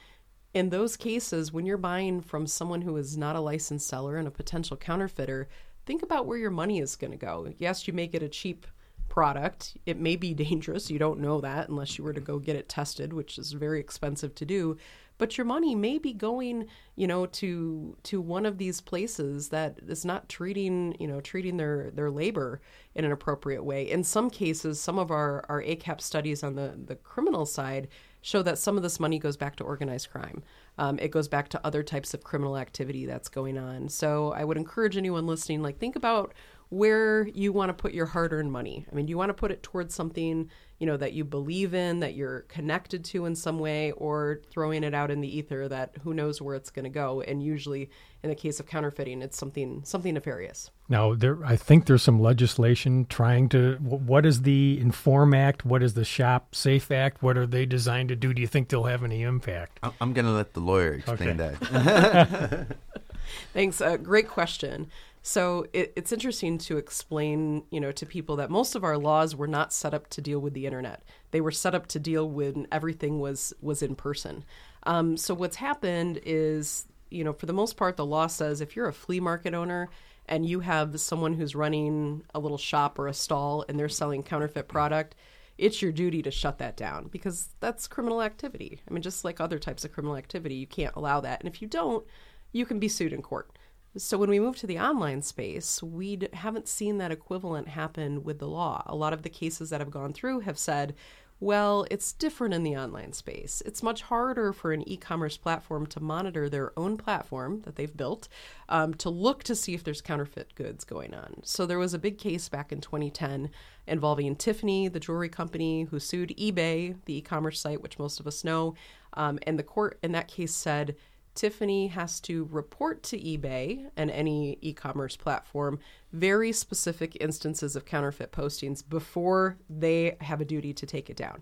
[0.54, 4.28] In those cases, when you're buying from someone who is not a licensed seller and
[4.28, 5.48] a potential counterfeiter,
[5.86, 7.54] think about where your money is going to go.
[7.58, 8.66] Yes, you may get a cheap
[9.10, 9.78] product.
[9.86, 10.90] It may be dangerous.
[10.90, 13.80] You don't know that unless you were to go get it tested, which is very
[13.80, 14.78] expensive to do
[15.20, 19.78] but your money may be going you know to to one of these places that
[19.88, 22.60] is not treating you know treating their their labor
[22.96, 23.88] in an appropriate way.
[23.88, 27.90] In some cases some of our our A-CAPP studies on the the criminal side
[28.22, 30.44] show that some of this money goes back to organized crime.
[30.78, 33.90] Um, it goes back to other types of criminal activity that's going on.
[33.90, 36.34] So i would encourage anyone listening like think about
[36.70, 38.86] where you want to put your hard-earned money.
[38.92, 42.00] I mean you want to put it towards something you know that you believe in
[42.00, 45.92] that you're connected to in some way or throwing it out in the ether that
[46.04, 47.22] who knows where it's going to go.
[47.22, 47.90] And usually
[48.24, 50.72] in the case of counterfeiting it's something something nefarious.
[50.88, 55.66] Now there i think there's some legislation trying to what is the inform act?
[55.66, 57.22] What is the shop safe act?
[57.22, 58.34] What are they designed to do?
[58.34, 59.80] Do you think they'll have any impact?
[60.00, 61.56] I'm going to let the lawyer explain Okay.
[61.60, 62.68] that.
[63.54, 63.82] Thanks.
[63.82, 64.88] Uh, great question.
[65.22, 69.36] So it, it's interesting to explain, you know, to people that most of our laws
[69.36, 71.04] were not set up to deal with the internet.
[71.32, 74.46] They were set up to deal when everything was was in person.
[74.84, 78.76] Um, so what's happened is, you know, for the most part, the law says if
[78.76, 79.90] you're a flea market owner
[80.26, 84.24] and you have someone who's running a little shop or a stall and they're selling
[84.24, 85.16] counterfeit product,
[85.58, 88.80] it's your duty to shut that down because that's criminal activity.
[88.90, 91.42] I mean, just like other types of criminal activity, you can't allow that.
[91.42, 92.06] And if you don't,
[92.54, 93.52] you can be sued in court.
[93.98, 98.40] So when we move to the online space, we haven't seen that equivalent happen with
[98.40, 98.84] the law.
[98.86, 100.96] A lot of the cases that have gone through have said,
[101.42, 103.64] well, it's different in the online space.
[103.66, 107.96] It's much harder for an e commerce platform to monitor their own platform that they've
[107.96, 108.28] built
[108.68, 111.42] um, to look to see if there's counterfeit goods going on.
[111.44, 113.50] So there was a big case back in 2010
[113.88, 118.28] involving Tiffany, the jewelry company, who sued eBay, the e commerce site, which most of
[118.28, 118.76] us know.
[119.14, 120.96] Um, and the court in that case said,
[121.40, 125.80] Tiffany has to report to eBay and any e commerce platform
[126.12, 131.42] very specific instances of counterfeit postings before they have a duty to take it down.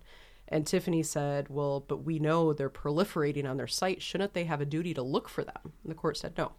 [0.50, 4.04] And Tiffany said, Well, but we know they're proliferating on their site.
[4.04, 5.74] Shouldn't they have a duty to look for them?
[5.84, 6.52] And the court said no.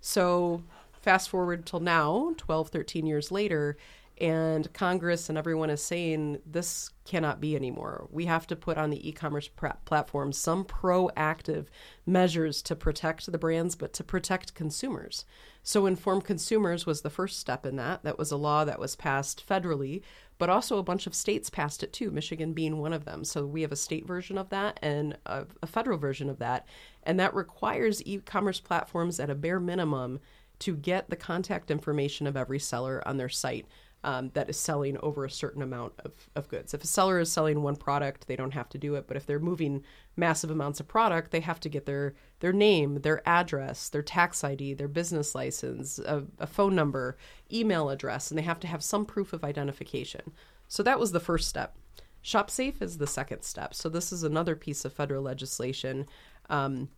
[0.00, 3.76] So fast forward till now, 12, 13 years later,
[4.18, 8.08] And Congress and everyone is saying this cannot be anymore.
[8.10, 9.48] We have to put on the e commerce
[9.84, 11.66] platform some proactive
[12.06, 15.26] measures to protect the brands, but to protect consumers.
[15.62, 18.04] So, Informed Consumers was the first step in that.
[18.04, 20.00] That was a law that was passed federally,
[20.38, 23.22] but also a bunch of states passed it too, Michigan being one of them.
[23.22, 26.66] So, we have a state version of that and a, a federal version of that.
[27.02, 30.20] And that requires e commerce platforms at a bare minimum
[30.60, 33.66] to get the contact information of every seller on their site
[34.06, 36.72] um, that is selling over a certain amount of, of goods.
[36.72, 39.08] If a seller is selling one product, they don't have to do it.
[39.08, 39.82] But if they're moving
[40.16, 44.44] massive amounts of product, they have to get their their name, their address, their tax
[44.44, 47.16] ID, their business license, a, a phone number,
[47.52, 50.32] email address, and they have to have some proof of identification.
[50.68, 51.76] So that was the first step.
[52.22, 53.74] ShopSafe is the second step.
[53.74, 56.06] So this is another piece of federal legislation
[56.48, 56.90] um,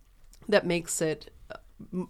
[0.47, 1.31] that makes it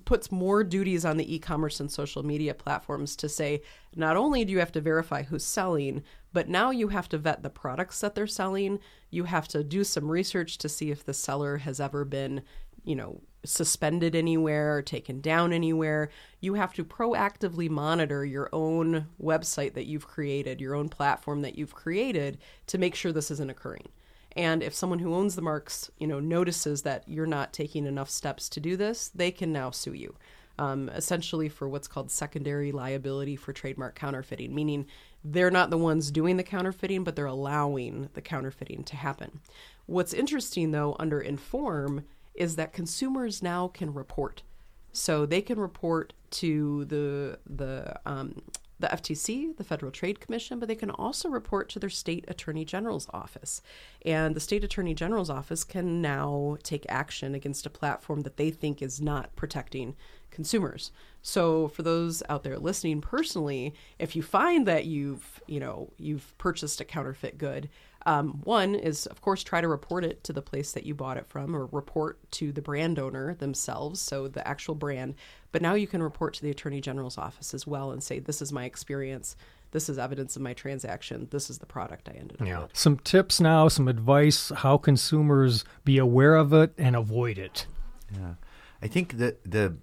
[0.06, 3.62] puts more duties on the e-commerce and social media platforms to say
[3.96, 6.04] not only do you have to verify who's selling
[6.34, 8.80] but now you have to vet the products that they're selling.
[9.10, 12.42] You have to do some research to see if the seller has ever been
[12.84, 16.10] you know suspended anywhere or taken down anywhere.
[16.42, 21.58] You have to proactively monitor your own website that you've created your own platform that
[21.58, 23.88] you've created to make sure this isn't occurring
[24.36, 28.10] and if someone who owns the marks, you know, notices that you're not taking enough
[28.10, 30.16] steps to do this, they can now sue you.
[30.58, 34.88] Um, essentially for what's called secondary liability for trademark counterfeiting, meaning
[35.24, 39.40] they're not the ones doing the counterfeiting, but they're allowing the counterfeiting to happen.
[39.86, 42.04] What's interesting, though, under Inform
[42.36, 44.44] is that consumers now can report.
[44.92, 48.42] So they can report to the the um,
[48.80, 52.64] the FTC, the Federal Trade Commission, but they can also report to their state attorney
[52.64, 53.62] general's office.
[54.06, 58.52] And the state attorney general's office can now take action against a platform that they
[58.52, 59.96] think is not protecting
[60.32, 60.92] consumers.
[61.22, 66.38] So for those out there listening personally, if you find that you've, you know, you've
[66.38, 67.70] purchased a counterfeit good,
[68.06, 71.18] um, one is, of course, try to report it to the place that you bought
[71.18, 75.16] it from or report to the brand owner themselves, so the actual brand.
[75.52, 78.42] But now you can report to the Attorney General's office as well and say, This
[78.42, 79.36] is my experience.
[79.72, 81.28] This is evidence of my transaction.
[81.30, 82.62] This is the product I ended up yeah.
[82.62, 82.76] with.
[82.76, 87.68] Some tips now, some advice how consumers be aware of it and avoid it.
[88.12, 88.36] Yeah.
[88.82, 89.78] I think that the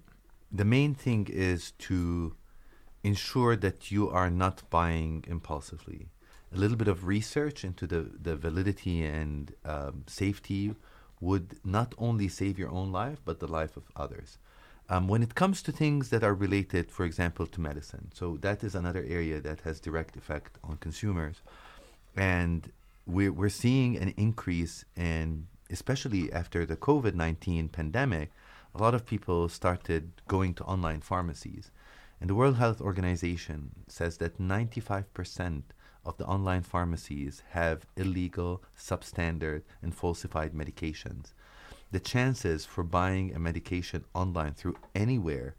[0.51, 2.35] the main thing is to
[3.03, 6.09] ensure that you are not buying impulsively
[6.53, 10.75] a little bit of research into the, the validity and um, safety
[11.19, 14.37] would not only save your own life, but the life of others.
[14.89, 18.63] Um, when it comes to things that are related, for example, to medicine, so that
[18.63, 21.41] is another area that has direct effect on consumers,
[22.15, 22.71] and
[23.05, 28.31] we're we're seeing an increase in, especially after the COVID nineteen pandemic,
[28.73, 31.69] a lot of people started going to online pharmacies,
[32.21, 35.73] and the World Health Organization says that ninety five percent
[36.07, 41.33] of the online pharmacies have illegal, substandard, and falsified medications.
[41.91, 45.55] The chances for buying a medication online through anywhere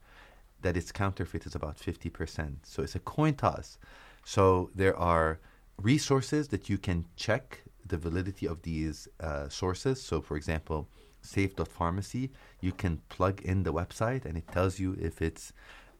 [0.62, 2.56] that it's counterfeit is about 50%.
[2.64, 3.78] So it's a coin toss.
[4.24, 5.38] So there are
[5.80, 10.02] resources that you can check the validity of these uh, sources.
[10.02, 10.88] So, for example,
[11.22, 12.30] safe.pharmacy,
[12.60, 15.52] you can plug in the website and it tells you if it's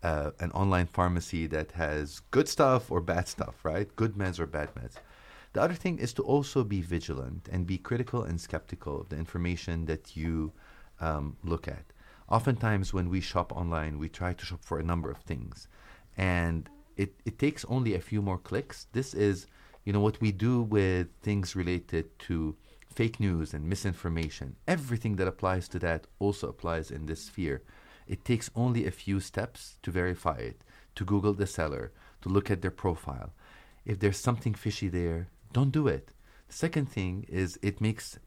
[0.02, 3.94] uh, an online pharmacy that has good stuff or bad stuff, right?
[3.96, 4.94] Good meds or bad meds.
[5.54, 9.16] The other thing is to also be vigilant and be critical and skeptical of the
[9.16, 10.52] information that you
[11.00, 11.84] um, look at.
[12.28, 15.66] Oftentimes, when we shop online, we try to shop for a number of things,
[16.16, 18.86] and it, it takes only a few more clicks.
[18.92, 19.46] This is,
[19.84, 22.54] you know, what we do with things related to
[22.92, 24.56] fake news and misinformation.
[24.66, 27.62] Everything that applies to that also applies in this sphere.
[28.08, 30.62] It takes only a few steps to verify it,
[30.94, 31.92] to Google the seller,
[32.22, 33.32] to look at their profile.
[33.84, 36.12] If there's something fishy there, don't do it.
[36.48, 38.18] The second thing is it makes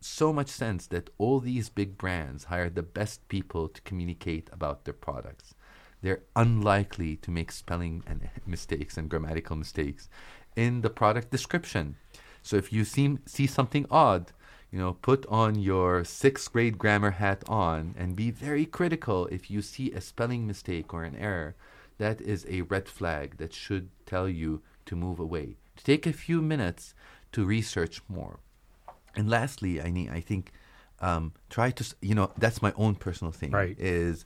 [0.00, 4.84] so much sense that all these big brands hire the best people to communicate about
[4.84, 5.54] their products.
[6.02, 10.08] They're unlikely to make spelling and mistakes and grammatical mistakes
[10.56, 11.96] in the product description.
[12.42, 14.32] So if you see, see something odd,
[14.70, 19.50] you know, put on your sixth grade grammar hat on and be very critical if
[19.50, 21.56] you see a spelling mistake or an error.
[21.98, 25.56] That is a red flag that should tell you to move away.
[25.76, 26.94] To take a few minutes
[27.32, 28.38] to research more.
[29.16, 30.52] And lastly, I need, I think,
[31.00, 33.50] um, try to, you know, that's my own personal thing.
[33.50, 33.76] Right.
[33.78, 34.24] Is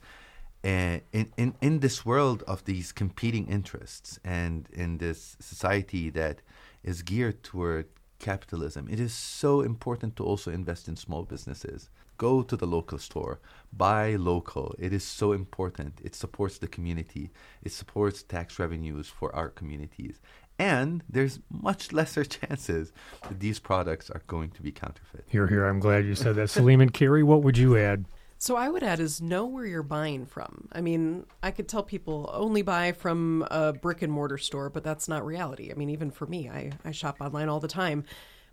[0.64, 6.42] uh, in, in, in this world of these competing interests and in this society that
[6.83, 7.87] is geared toward
[8.25, 11.91] capitalism, it is so important to also invest in small businesses.
[12.17, 13.39] Go to the local store.
[13.73, 14.75] Buy local.
[14.79, 16.01] It is so important.
[16.03, 17.31] It supports the community.
[17.63, 20.21] It supports tax revenues for our communities.
[20.59, 22.93] And there's much lesser chances
[23.29, 25.25] that these products are going to be counterfeit.
[25.27, 25.67] Here, here.
[25.67, 26.49] I'm glad you said that.
[26.49, 28.07] Saleem and Kari, what would you add?
[28.45, 30.68] So I would add is know where you're buying from.
[30.70, 34.84] I mean, I could tell people only buy from a brick and mortar store, but
[34.84, 35.70] that's not reality.
[35.70, 38.05] I mean, even for me, I, I shop online all the time.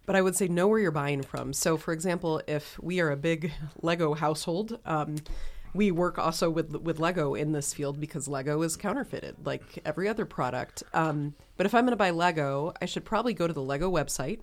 [0.05, 1.51] But I would say know where you're buying from.
[1.51, 5.17] So, for example, if we are a big Lego household, um,
[5.73, 10.07] we work also with with Lego in this field because Lego is counterfeited, like every
[10.07, 10.83] other product.
[10.93, 13.91] Um, but if I'm going to buy Lego, I should probably go to the Lego
[13.91, 14.39] website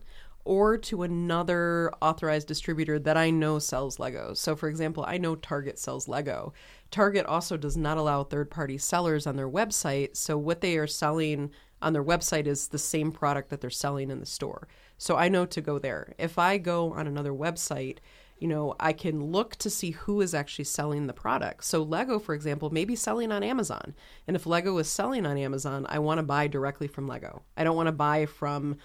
[0.48, 4.32] or to another authorized distributor that I know sells Lego.
[4.32, 6.54] So, for example, I know Target sells Lego.
[6.90, 10.16] Target also does not allow third party sellers on their website.
[10.16, 11.50] So, what they are selling
[11.82, 14.68] on their website is the same product that they're selling in the store.
[14.96, 16.14] So, I know to go there.
[16.16, 17.98] If I go on another website,
[18.38, 21.64] you know, I can look to see who is actually selling the product.
[21.64, 23.94] So, Lego, for example, may be selling on Amazon.
[24.26, 27.42] And if Lego is selling on Amazon, I want to buy directly from Lego.
[27.54, 28.78] I don't want to buy from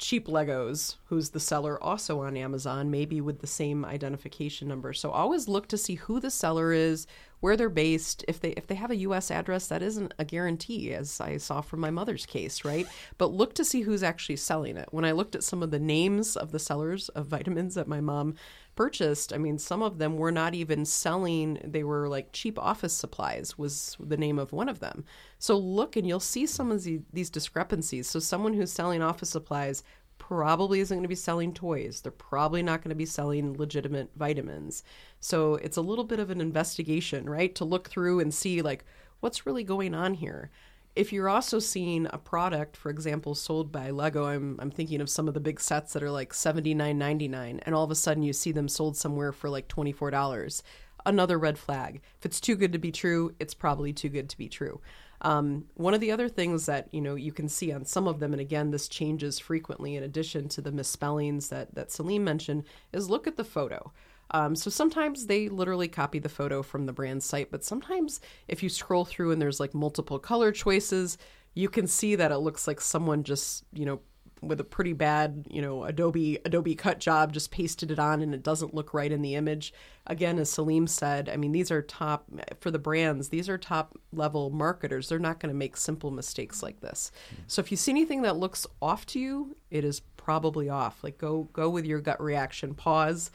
[0.00, 4.92] cheap Legos, who's the seller also on Amazon, maybe with the same identification number.
[4.92, 7.06] So always look to see who the seller is,
[7.40, 8.24] where they're based.
[8.26, 11.60] If they if they have a US address, that isn't a guarantee, as I saw
[11.60, 12.86] from my mother's case, right?
[13.18, 14.88] But look to see who's actually selling it.
[14.90, 18.00] When I looked at some of the names of the sellers of vitamins that my
[18.00, 18.34] mom
[18.80, 22.94] purchased, I mean, some of them were not even selling, they were like cheap office
[22.94, 25.04] supplies, was the name of one of them.
[25.38, 28.08] So look and you'll see some of the, these discrepancies.
[28.08, 29.82] So someone who's selling office supplies
[30.16, 32.00] probably isn't going to be selling toys.
[32.00, 34.82] They're probably not going to be selling legitimate vitamins.
[35.20, 37.54] So it's a little bit of an investigation, right?
[37.56, 38.86] To look through and see, like,
[39.20, 40.50] what's really going on here
[40.96, 45.08] if you're also seeing a product, for example, sold by Lego, I'm I'm thinking of
[45.08, 47.90] some of the big sets that are like seventy nine ninety nine, and all of
[47.90, 50.62] a sudden you see them sold somewhere for like twenty four dollars.
[51.06, 52.02] Another red flag.
[52.18, 54.80] If it's too good to be true, it's probably too good to be true.
[55.22, 58.20] Um, one of the other things that you know you can see on some of
[58.20, 59.96] them, and again this changes frequently.
[59.96, 63.92] In addition to the misspellings that that Saleem mentioned, is look at the photo.
[64.32, 68.62] Um, so sometimes they literally copy the photo from the brand site, but sometimes if
[68.62, 71.18] you scroll through and there's like multiple color choices,
[71.54, 74.00] you can see that it looks like someone just, you know,
[74.42, 78.34] with a pretty bad, you know, Adobe Adobe cut job just pasted it on and
[78.34, 79.72] it doesn't look right in the image.
[80.06, 82.26] Again, as Saleem said, I mean, these are top
[82.60, 85.08] for the brands, these are top level marketers.
[85.08, 87.12] They're not going to make simple mistakes like this.
[87.48, 91.04] So if you see anything that looks off to you, it is probably off.
[91.04, 93.30] Like go go with your gut reaction, pause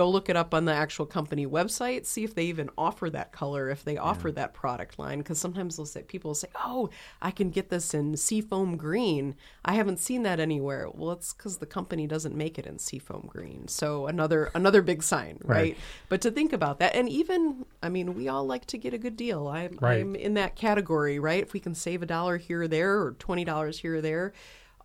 [0.00, 3.32] go look it up on the actual company website see if they even offer that
[3.32, 4.34] color if they offer yeah.
[4.34, 6.88] that product line because sometimes they'll say people will say oh
[7.20, 11.58] i can get this in seafoam green i haven't seen that anywhere well it's because
[11.58, 15.56] the company doesn't make it in seafoam green so another another big sign right?
[15.58, 15.76] right?
[16.08, 18.98] but to think about that and even i mean we all like to get a
[18.98, 20.00] good deal I'm, right.
[20.00, 23.12] I'm in that category right if we can save a dollar here or there or
[23.12, 24.32] $20 here or there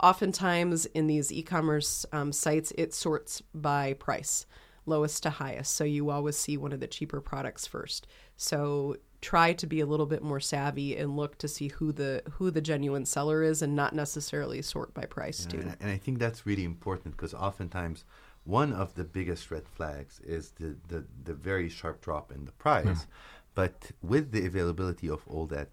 [0.02, 4.46] oftentimes in these e-commerce um, sites it sorts by price
[4.86, 5.74] lowest to highest.
[5.76, 8.08] So you always see one of the cheaper products first.
[8.38, 12.22] So try to be a little bit more savvy and look to see who the
[12.34, 15.60] who the genuine seller is and not necessarily sort by price too.
[15.60, 18.06] And, and I think that's really important because oftentimes
[18.44, 22.52] one of the biggest red flags is the, the, the very sharp drop in the
[22.52, 22.86] price.
[22.86, 23.08] Mm.
[23.56, 25.70] But with the availability of all that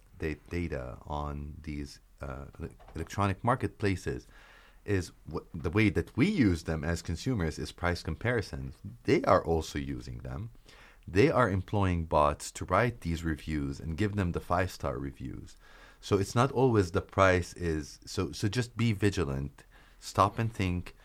[0.50, 2.46] data on these uh,
[2.94, 4.26] electronic marketplaces,
[4.84, 8.74] is w- the way that we use them as consumers is price comparisons.
[9.04, 10.50] They are also using them.
[11.06, 15.56] They are employing bots to write these reviews and give them the five star reviews.
[16.00, 19.64] So it's not always the price is so so just be vigilant.
[20.00, 20.96] Stop and think,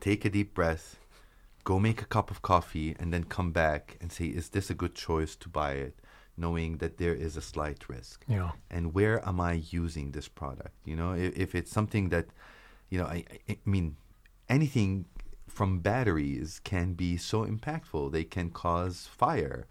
[0.00, 0.98] take a deep breath,
[1.64, 4.74] go make a cup of coffee and then come back and say is this a
[4.74, 5.94] good choice to buy it?
[6.40, 8.24] knowing that there is a slight risk.
[8.26, 8.52] Yeah.
[8.70, 10.74] And where am I using this product?
[10.84, 12.28] You know, if, if it's something that
[12.90, 13.96] you know, I, I mean,
[14.48, 15.06] anything
[15.48, 18.12] from batteries can be so impactful.
[18.12, 19.66] They can cause fire.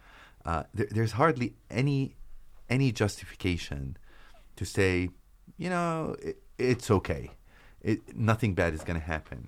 [0.45, 2.15] Uh, there, there's hardly any
[2.69, 3.97] any justification
[4.55, 5.09] to say,
[5.57, 7.31] you know, it, it's okay.
[7.81, 9.47] It, nothing bad is going to happen.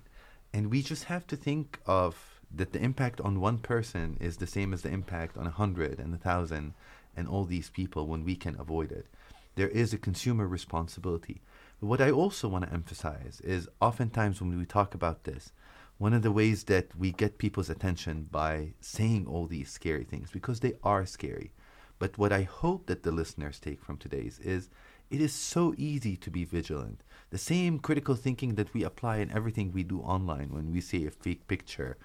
[0.52, 4.46] And we just have to think of that the impact on one person is the
[4.46, 6.74] same as the impact on a hundred and a thousand
[7.16, 9.06] and all these people when we can avoid it.
[9.54, 11.42] There is a consumer responsibility.
[11.82, 15.50] What I also want to emphasize is oftentimes when we talk about this,
[15.98, 20.30] one of the ways that we get people's attention by saying all these scary things,
[20.30, 21.50] because they are scary.
[21.98, 24.68] But what I hope that the listeners take from today's is
[25.10, 27.02] it is so easy to be vigilant.
[27.30, 31.04] The same critical thinking that we apply in everything we do online when we see
[31.04, 31.96] a fake picture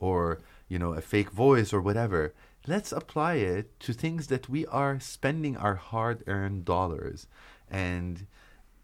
[0.00, 2.34] or you know, a fake voice or whatever.
[2.66, 7.28] Let's apply it to things that we are spending our hard-earned dollars
[7.70, 8.26] and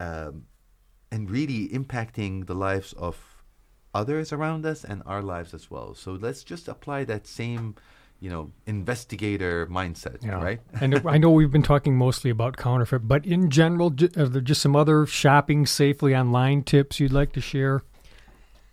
[0.00, 0.44] um,
[1.10, 3.42] and really impacting the lives of
[3.94, 5.94] others around us and our lives as well.
[5.94, 7.76] So let's just apply that same,
[8.20, 10.42] you know, investigator mindset, Yeah.
[10.42, 10.60] right?
[10.80, 14.42] and I know we've been talking mostly about counterfeit, but in general, j- are there
[14.42, 17.82] just some other shopping safely online tips you'd like to share?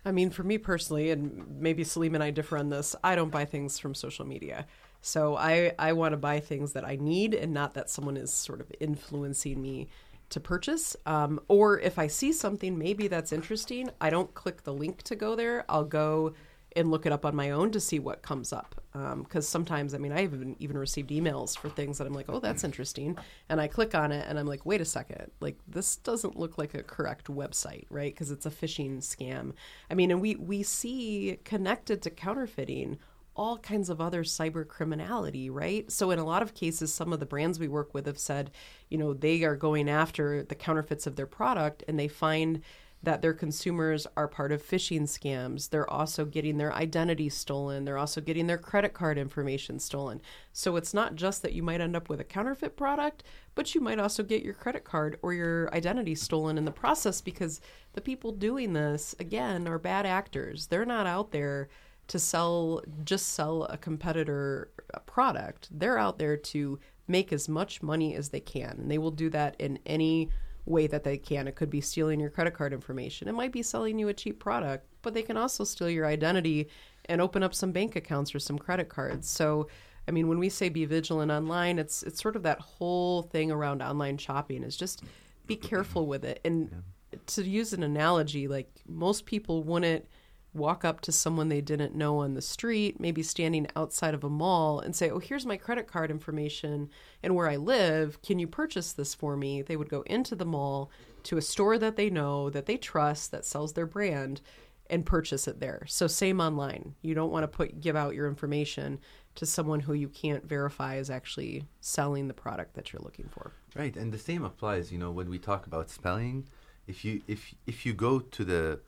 [0.05, 3.30] I mean, for me personally, and maybe Saleem and I differ on this, I don't
[3.32, 4.67] buy things from social media.
[5.01, 8.34] So I, I want to buy things that I need and not that someone is
[8.34, 9.88] sort of influencing me
[10.34, 10.95] to purchase.
[11.05, 15.15] Um, or if I see something maybe that's interesting, I don't click the link to
[15.15, 15.65] go there.
[15.69, 16.34] I'll go
[16.75, 18.81] and look it up on my own to see what comes up.
[18.93, 22.39] Because sometimes, I mean, I even even received emails for things that I'm like, oh,
[22.39, 23.17] that's interesting,
[23.49, 26.57] and I click on it and I'm like, wait a second, like this doesn't look
[26.57, 28.13] like a correct website, right?
[28.13, 29.53] Because it's a phishing scam.
[29.89, 32.99] I mean, and we we see connected to counterfeiting
[33.36, 35.91] all kinds of other cyber criminality, right?
[35.91, 38.51] So in a lot of cases, some of the brands we work with have said,
[38.89, 42.61] you know, they are going after the counterfeits of their product and they find
[43.03, 45.69] that their consumers are part of phishing scams.
[45.69, 47.84] They're also getting their identity stolen.
[47.84, 50.21] They're also getting their credit card information stolen.
[50.53, 53.23] So it's not just that you might end up with a counterfeit product,
[53.55, 57.19] but you might also get your credit card or your identity stolen in the process
[57.19, 57.59] because
[57.91, 60.67] the people doing this, again, are bad actors.
[60.67, 61.67] They're not out there
[62.07, 65.69] to sell just sell a competitor a product.
[65.71, 69.29] They're out there to make as much money as they can, and they will do
[69.31, 70.29] that in any
[70.65, 71.47] way that they can.
[71.47, 73.27] It could be stealing your credit card information.
[73.27, 76.69] It might be selling you a cheap product, but they can also steal your identity
[77.05, 79.29] and open up some bank accounts or some credit cards.
[79.29, 79.67] So,
[80.07, 83.51] I mean, when we say be vigilant online, it's it's sort of that whole thing
[83.51, 85.03] around online shopping is just
[85.47, 86.39] be careful with it.
[86.45, 86.83] And
[87.27, 90.07] to use an analogy, like most people wouldn't
[90.53, 94.29] walk up to someone they didn't know on the street, maybe standing outside of a
[94.29, 96.89] mall, and say, Oh, here's my credit card information
[97.21, 98.21] and where I live.
[98.21, 99.61] Can you purchase this for me?
[99.61, 100.91] They would go into the mall
[101.23, 104.41] to a store that they know, that they trust, that sells their brand,
[104.89, 105.85] and purchase it there.
[105.87, 106.95] So, same online.
[107.01, 108.99] You don't want to put give out your information
[109.35, 113.53] to someone who you can't verify is actually selling the product that you're looking for.
[113.75, 114.91] Right, and the same applies.
[114.91, 116.47] You know, when we talk about spelling,
[116.85, 118.79] if you if if you go to the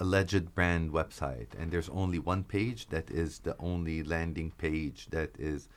[0.00, 5.30] alleged brand website and there's only one page that is the only landing page that
[5.38, 5.68] is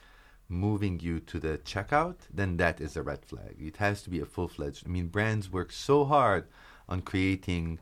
[0.48, 3.56] moving you to the checkout, then that is a red flag.
[3.58, 4.86] It has to be a full fledged.
[4.86, 6.46] I mean, brands work so hard
[6.90, 7.80] on creating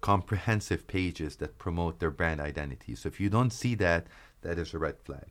[0.00, 2.94] comprehensive pages that promote their brand identity.
[2.94, 4.06] So if you don't see that,
[4.42, 5.30] that is a red flag.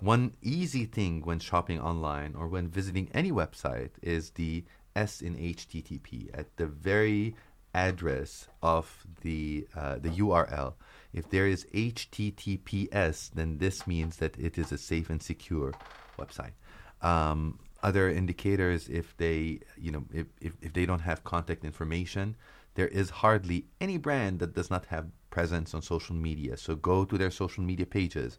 [0.00, 5.36] One easy thing when shopping online or when visiting any website is the S in
[5.36, 7.34] HTTP at the very
[7.74, 10.74] address of the uh, the URL.
[11.12, 15.72] If there is HTTPS, then this means that it is a safe and secure
[16.18, 16.52] website.
[17.00, 22.36] Um, other indicators, if they you know if, if, if they don't have contact information,
[22.74, 26.56] there is hardly any brand that does not have presence on social media.
[26.56, 28.38] So go to their social media pages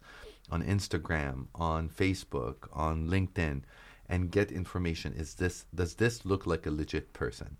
[0.50, 3.62] on Instagram, on Facebook, on LinkedIn,
[4.08, 5.14] and get information.
[5.14, 7.56] Is this does this look like a legit person?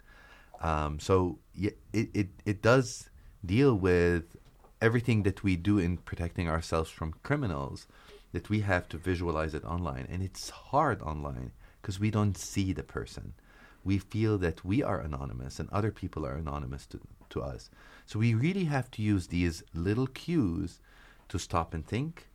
[0.61, 3.09] Um, so it, it it does
[3.45, 4.37] deal with
[4.81, 7.87] everything that we do in protecting ourselves from criminals.
[8.33, 11.51] That we have to visualize it online, and it's hard online
[11.81, 13.35] because we don't see the person.
[13.83, 17.01] We feel that we are anonymous and other people are anonymous to,
[17.31, 17.71] to us.
[18.07, 20.81] So we really have to use these little cues
[21.29, 22.29] to stop and think,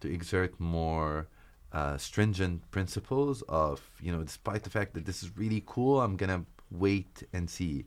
[0.00, 1.28] to exert more
[1.72, 6.16] uh, stringent principles of, you know, despite the fact that this is really cool, I'm
[6.16, 7.84] going to wait and see.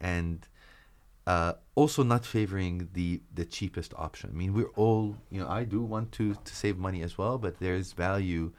[0.00, 0.46] And
[1.26, 4.30] uh, also not favoring the, the cheapest option.
[4.32, 7.38] I mean, we're all, you know, I do want to, to save money as well,
[7.38, 8.52] but there's value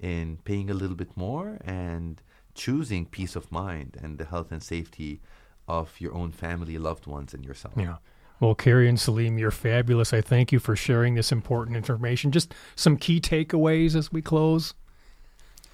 [0.00, 2.20] in paying a little bit more and
[2.54, 5.20] choosing peace of mind and the health and safety
[5.68, 7.74] of your own family, loved ones, and yourself.
[7.76, 7.96] Yeah.
[8.40, 10.12] Well, Kari and Saleem, you're fabulous.
[10.12, 12.30] I thank you for sharing this important information.
[12.30, 14.74] Just some key takeaways as we close.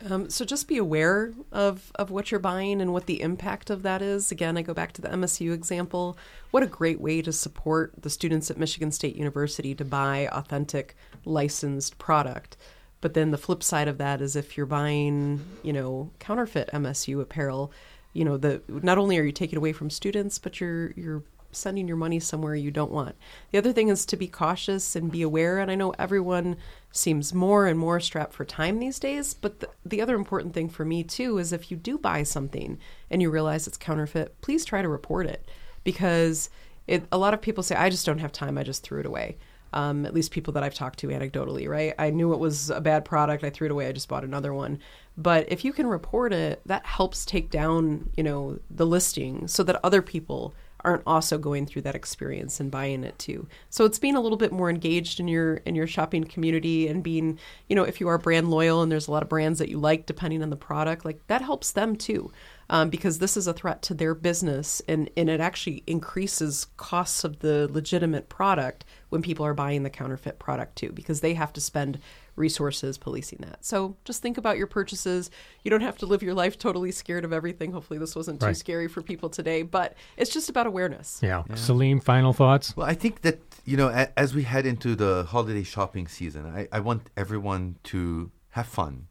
[0.08, 3.82] Um, so just be aware of, of what you're buying and what the impact of
[3.84, 4.30] that is.
[4.30, 6.18] Again, I go back to the MSU example.
[6.50, 10.94] What a great way to support the students at Michigan State University to buy authentic,
[11.24, 12.58] licensed product.
[13.00, 17.20] But then the flip side of that is if you're buying, you know, counterfeit MSU
[17.20, 17.72] apparel,
[18.12, 21.22] you know, the not only are you taking away from students, but you're you're
[21.56, 23.16] sending your money somewhere you don't want.
[23.50, 25.58] The other thing is to be cautious and be aware.
[25.58, 26.56] And I know everyone
[26.92, 30.68] seems more and more strapped for time these days, but the, the other important thing
[30.68, 32.78] for me too is if you do buy something
[33.10, 35.48] and you realize it's counterfeit, please try to report it
[35.82, 36.50] because
[36.86, 39.06] it, a lot of people say, I just don't have time, I just threw it
[39.06, 39.36] away.
[39.72, 41.94] Um, at least people that I've talked to anecdotally, right?
[41.98, 43.42] I knew it was a bad product.
[43.42, 43.88] I threw it away.
[43.88, 44.78] I just bought another one.
[45.16, 49.64] But if you can report it, that helps take down, you know, the listing so
[49.64, 53.48] that other people aren't also going through that experience and buying it too.
[53.70, 57.02] So it's being a little bit more engaged in your in your shopping community and
[57.02, 59.68] being, you know, if you are brand loyal and there's a lot of brands that
[59.68, 62.30] you like depending on the product, like that helps them too
[62.70, 67.24] um, because this is a threat to their business and, and it actually increases costs
[67.24, 71.52] of the legitimate product when people are buying the counterfeit product too because they have
[71.52, 71.98] to spend
[72.36, 73.64] resources policing that.
[73.64, 75.30] So just think about your purchases.
[75.62, 77.72] You don't have to live your life totally scared of everything.
[77.72, 78.56] Hopefully, this wasn't too Right.
[78.56, 81.20] scary for people today, but it's just about awareness.
[81.22, 81.42] Yeah.
[81.50, 82.76] Saleem, final thoughts?
[82.76, 86.46] Well, I think that, you know, a, as we head into the holiday shopping season,
[86.46, 89.06] I, I want everyone to have fun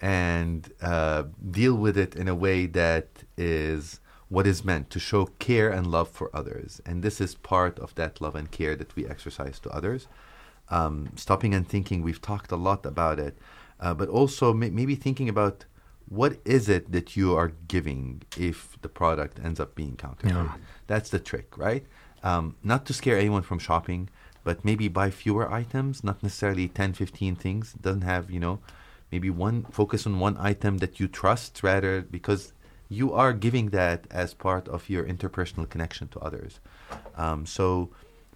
[0.00, 5.26] and uh, deal with it in a way that is what is meant to show
[5.38, 6.80] care and love for others.
[6.84, 10.08] And this is part of that love and care that we exercise to others.
[10.70, 13.38] Um, stopping and thinking, we've talked a lot about it,
[13.80, 15.66] uh, but also may- maybe thinking about
[16.08, 20.32] what is it that you are giving if the product ends up being counterfeit.
[20.32, 20.54] Yeah.
[20.86, 21.86] That's the trick, right?
[22.22, 24.08] Um, not to scare anyone from shopping,
[24.42, 27.74] but maybe buy fewer items, not necessarily 10, 15 things.
[27.74, 28.60] It doesn't have, you know,
[29.10, 32.52] maybe one focus on one item that you trust rather because
[32.88, 36.60] you are giving that as part of your interpersonal connection to others.
[37.16, 37.90] Um, so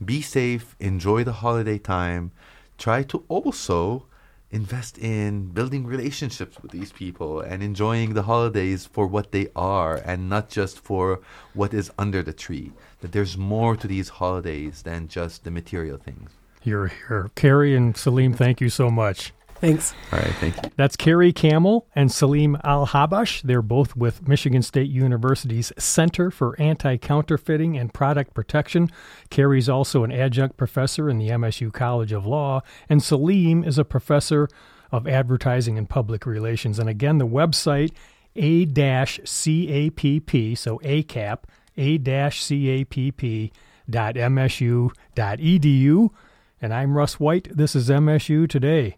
[0.05, 2.33] be safe, enjoy the holiday time,
[2.77, 4.07] try to also
[4.51, 9.97] invest in building relationships with these people and enjoying the holidays for what they are
[9.97, 11.21] and not just for
[11.53, 12.73] what is under the tree.
[13.01, 16.31] That there's more to these holidays than just the material things.
[16.65, 17.31] You're here.
[17.35, 19.33] Kari and Saleem, thank you so much.
[19.61, 19.93] Thanks.
[20.13, 20.71] All right, thank you.
[20.77, 23.43] That's Kari Kammel and Saleem Alhabash.
[23.43, 28.89] They're both with Michigan State University's Center for Anti Counterfeiting and Product Protection.
[29.31, 33.85] Kari's also an adjunct professor in the MSU College of Law, and Saleem is a
[33.85, 34.49] professor
[34.93, 36.79] of advertising and public relations.
[36.79, 37.93] And again, the website
[38.39, 41.47] a CAPP, so A-CAPP,
[41.77, 43.53] a CAPP
[43.91, 46.11] dot MSU dot edu.
[46.61, 47.49] And I'm Russ White.
[47.57, 48.97] This is MSU Today.